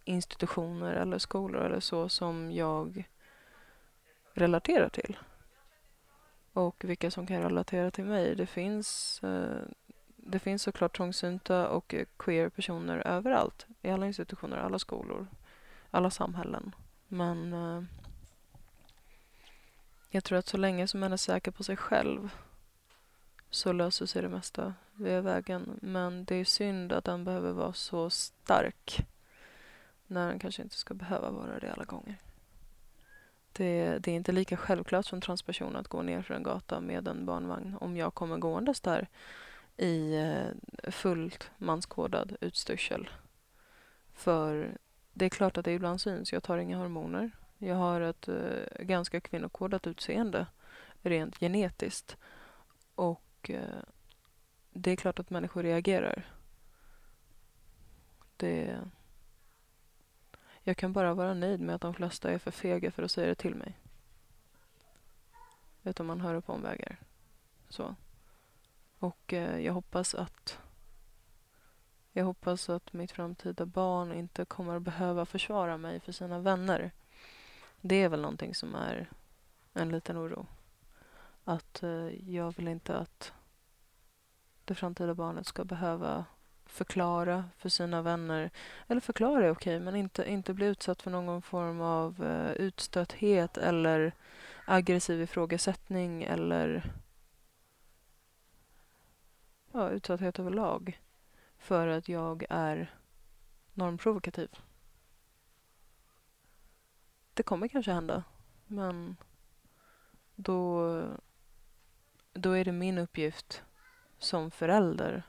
institutioner 0.05 0.93
eller 0.93 1.19
skolor 1.19 1.63
eller 1.63 1.81
så 1.81 2.09
som 2.09 2.53
jag 2.53 3.09
relaterar 4.33 4.89
till. 4.89 5.17
Och 6.55 6.85
vilka 6.85 7.11
som 7.11 7.27
kan 7.27 7.43
relatera 7.43 7.91
till 7.91 8.05
mig. 8.05 8.35
Det 8.35 8.47
finns, 8.47 9.21
eh, 9.23 9.63
det 10.17 10.39
finns 10.39 10.63
såklart 10.63 10.97
trångsynta 10.97 11.69
och 11.69 11.95
queer 12.17 12.49
personer 12.49 13.07
överallt. 13.07 13.67
I 13.83 13.91
alla 13.91 14.07
institutioner, 14.07 14.57
alla 14.57 14.79
skolor, 14.79 15.27
alla 15.91 16.11
samhällen. 16.11 16.75
Men 17.09 17.53
eh, 17.53 17.83
jag 20.11 20.25
tror 20.25 20.39
att 20.39 20.47
så 20.47 20.57
länge 20.57 20.89
som 20.89 21.01
man 21.01 21.13
är 21.13 21.17
säker 21.17 21.51
på 21.51 21.65
sig 21.65 21.77
själv 21.77 22.31
så 23.51 23.73
löser 23.73 24.07
sig 24.07 24.23
det 24.23 24.29
mesta 24.29 24.75
via 24.93 25.21
vägen. 25.21 25.79
Men 25.83 26.25
det 26.25 26.35
är 26.35 26.45
synd 26.45 26.93
att 26.93 27.05
den 27.05 27.25
behöver 27.25 27.53
vara 27.53 27.73
så 27.73 28.11
stark 28.11 29.07
när 30.07 30.29
den 30.29 30.39
kanske 30.39 30.63
inte 30.63 30.77
ska 30.77 30.95
behöva 30.95 31.31
vara 31.31 31.59
det 31.59 31.73
alla 31.73 31.85
gånger. 31.85 32.17
Det, 33.57 33.99
det, 33.99 34.11
är 34.11 34.17
inte 34.17 34.33
lika 34.33 34.57
självklart 34.57 35.07
som 35.07 35.21
transperson 35.21 35.77
att 35.77 35.89
gå 35.89 36.03
ner 36.03 36.23
för 36.23 36.35
en 36.35 36.43
gata 36.43 36.81
med 36.81 37.09
en 37.09 37.27
barnvagn 37.27 37.77
om 37.81 37.97
jag 37.97 38.15
kommer 38.15 38.39
gåendes 38.39 38.81
där 38.81 39.09
i 39.77 40.17
eh, 40.17 40.91
fullt 40.91 41.51
manskodad 41.59 42.37
utstyrsel. 42.41 43.09
För 44.13 44.77
det 45.13 45.25
är 45.25 45.29
klart 45.29 45.59
att 45.59 45.65
det 45.65 45.73
ibland 45.73 46.01
syns. 46.01 46.33
Jag 46.33 46.43
tar 46.43 46.59
inga 46.59 46.77
hormoner. 46.77 47.31
Jag 47.59 47.75
har 47.75 48.01
ett 48.01 48.29
uh, 48.29 48.63
ganska 48.79 49.21
kvinnokodat 49.21 49.87
utseende 49.87 50.47
rent 51.03 51.39
genetiskt. 51.39 52.17
Och 52.95 53.51
uh, 53.51 53.83
det 54.71 54.91
är 54.91 54.97
klart 54.97 55.19
att 55.19 55.31
människor 55.31 55.63
reagerar. 55.63 56.27
Det... 58.37 58.79
Jag 60.67 60.77
kan 60.77 60.93
bara 60.93 61.15
vara 61.15 61.35
nöjd 61.35 61.61
med 61.61 61.75
att 61.75 61.81
de 61.81 61.95
flesta 61.95 62.31
är 62.31 62.39
för 62.39 62.51
fega 62.51 62.91
för 62.91 63.03
att 63.03 63.11
säga 63.11 63.27
det 63.27 63.35
till 63.35 63.55
mig. 63.55 63.79
Utan 65.83 66.07
man 66.07 66.21
hör 66.21 66.35
det 66.35 66.41
på 66.41 66.53
omvägar. 66.53 66.97
Så. 67.69 67.95
Och 68.99 69.33
eh, 69.33 69.59
jag 69.59 69.73
hoppas 69.73 70.15
att 70.15 70.59
jag 72.13 72.25
hoppas 72.25 72.69
att 72.69 72.93
mitt 72.93 73.13
framtida 73.13 73.67
barn 73.67 74.13
inte 74.13 74.45
kommer 74.45 74.77
att 74.77 74.83
behöva 74.83 75.27
försvara 75.27 75.77
mig 75.77 76.01
för 76.01 76.13
sina 76.13 76.39
vänner. 76.39 76.91
Det 77.81 78.03
är 78.03 78.09
väl 78.09 78.21
någonting 78.21 78.55
som 78.55 78.75
är 78.75 79.11
en 79.73 79.89
liten 79.89 80.19
oro. 80.19 80.47
Att 81.45 81.83
eh, 81.83 82.31
jag 82.31 82.57
vill 82.57 82.69
inte 82.69 82.97
att 82.97 83.33
det 84.65 84.75
framtida 84.75 85.15
barnet 85.15 85.47
ska 85.47 85.65
behöva 85.65 86.25
förklara 86.75 87.45
för 87.59 87.69
sina 87.69 88.03
vänner. 88.03 88.51
Eller 88.89 89.01
förklara 89.01 89.47
är 89.47 89.51
okej, 89.51 89.81
men 89.81 89.97
inte, 89.97 90.31
inte 90.31 90.55
bli 90.55 90.67
utsatt 90.67 91.03
för 91.03 91.11
någon 91.11 91.43
form 91.43 91.81
av 91.81 92.25
eh, 92.25 92.53
utstötthet 92.53 93.57
eller 93.57 94.15
aggressiv 94.65 95.23
ifrågasättning 95.23 96.23
eller 96.23 96.93
ja, 99.73 99.91
utsatthet 99.91 100.39
överlag 100.39 101.01
för 101.59 101.89
att 101.89 102.09
jag 102.09 102.45
är 102.51 102.95
normprovokativ. 103.75 104.49
Det 107.35 107.43
kommer 107.43 107.69
kanske 107.69 107.93
hända, 107.93 108.25
men 108.67 109.17
då, 110.35 111.03
då 112.33 112.53
är 112.53 112.65
det 112.65 112.73
min 112.73 112.99
uppgift 112.99 113.63
som 114.19 114.51
förälder 114.51 115.23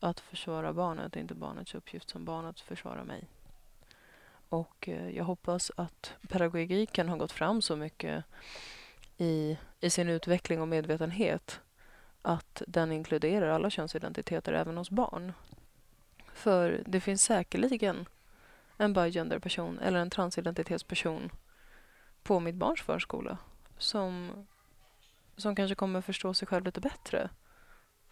att 0.00 0.20
försvara 0.20 0.72
barnet, 0.72 1.16
inte 1.16 1.34
barnets 1.34 1.74
uppgift 1.74 2.10
som 2.10 2.24
barn 2.24 2.44
att 2.44 2.60
försvara 2.60 3.04
mig. 3.04 3.28
Och 4.48 4.88
eh, 4.88 5.10
jag 5.10 5.24
hoppas 5.24 5.70
att 5.76 6.14
pedagogiken 6.28 7.08
har 7.08 7.16
gått 7.16 7.32
fram 7.32 7.62
så 7.62 7.76
mycket 7.76 8.24
i, 9.16 9.58
i 9.80 9.90
sin 9.90 10.08
utveckling 10.08 10.60
och 10.60 10.68
medvetenhet 10.68 11.60
att 12.22 12.62
den 12.66 12.92
inkluderar 12.92 13.48
alla 13.48 13.70
könsidentiteter 13.70 14.52
även 14.52 14.76
hos 14.76 14.90
barn. 14.90 15.32
För 16.32 16.82
det 16.86 17.00
finns 17.00 17.22
säkerligen 17.22 18.08
en 18.76 18.92
bigenderperson 18.92 19.78
eller 19.78 19.98
en 19.98 20.10
transidentitetsperson 20.10 21.30
på 22.22 22.40
mitt 22.40 22.54
barns 22.54 22.80
förskola 22.80 23.38
som, 23.78 24.30
som 25.36 25.56
kanske 25.56 25.74
kommer 25.74 26.00
förstå 26.00 26.34
sig 26.34 26.48
själv 26.48 26.64
lite 26.64 26.80
bättre 26.80 27.30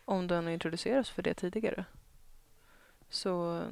om 0.08 0.26
den 0.26 0.48
introduceras 0.48 1.10
för 1.10 1.22
det 1.22 1.34
tidigare. 1.34 1.84
Så 3.08 3.62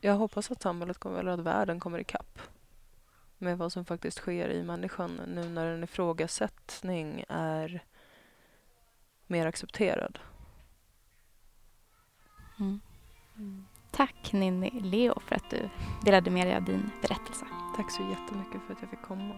jag 0.00 0.14
hoppas 0.14 0.50
att 0.50 0.62
samhället 0.62 0.98
kommer, 0.98 1.18
eller 1.18 1.32
att 1.32 1.40
världen 1.40 1.80
kommer 1.80 1.98
ikapp 1.98 2.38
med 3.38 3.58
vad 3.58 3.72
som 3.72 3.84
faktiskt 3.84 4.18
sker 4.18 4.48
i 4.48 4.62
människan 4.62 5.20
nu 5.26 5.48
när 5.48 5.66
en 5.66 5.84
ifrågasättning 5.84 7.24
är 7.28 7.84
mer 9.26 9.46
accepterad. 9.46 10.18
Mm. 12.60 12.80
Mm. 13.36 13.66
Tack 13.90 14.32
Ninni 14.32 14.80
Leo 14.80 15.20
för 15.20 15.34
att 15.34 15.50
du 15.50 15.68
delade 16.04 16.30
med 16.30 16.46
dig 16.46 16.56
av 16.56 16.64
din 16.64 16.90
berättelse. 17.02 17.46
Tack 17.76 17.90
så 17.90 18.02
jättemycket 18.02 18.62
för 18.66 18.72
att 18.72 18.80
jag 18.80 18.90
fick 18.90 19.02
komma. 19.02 19.34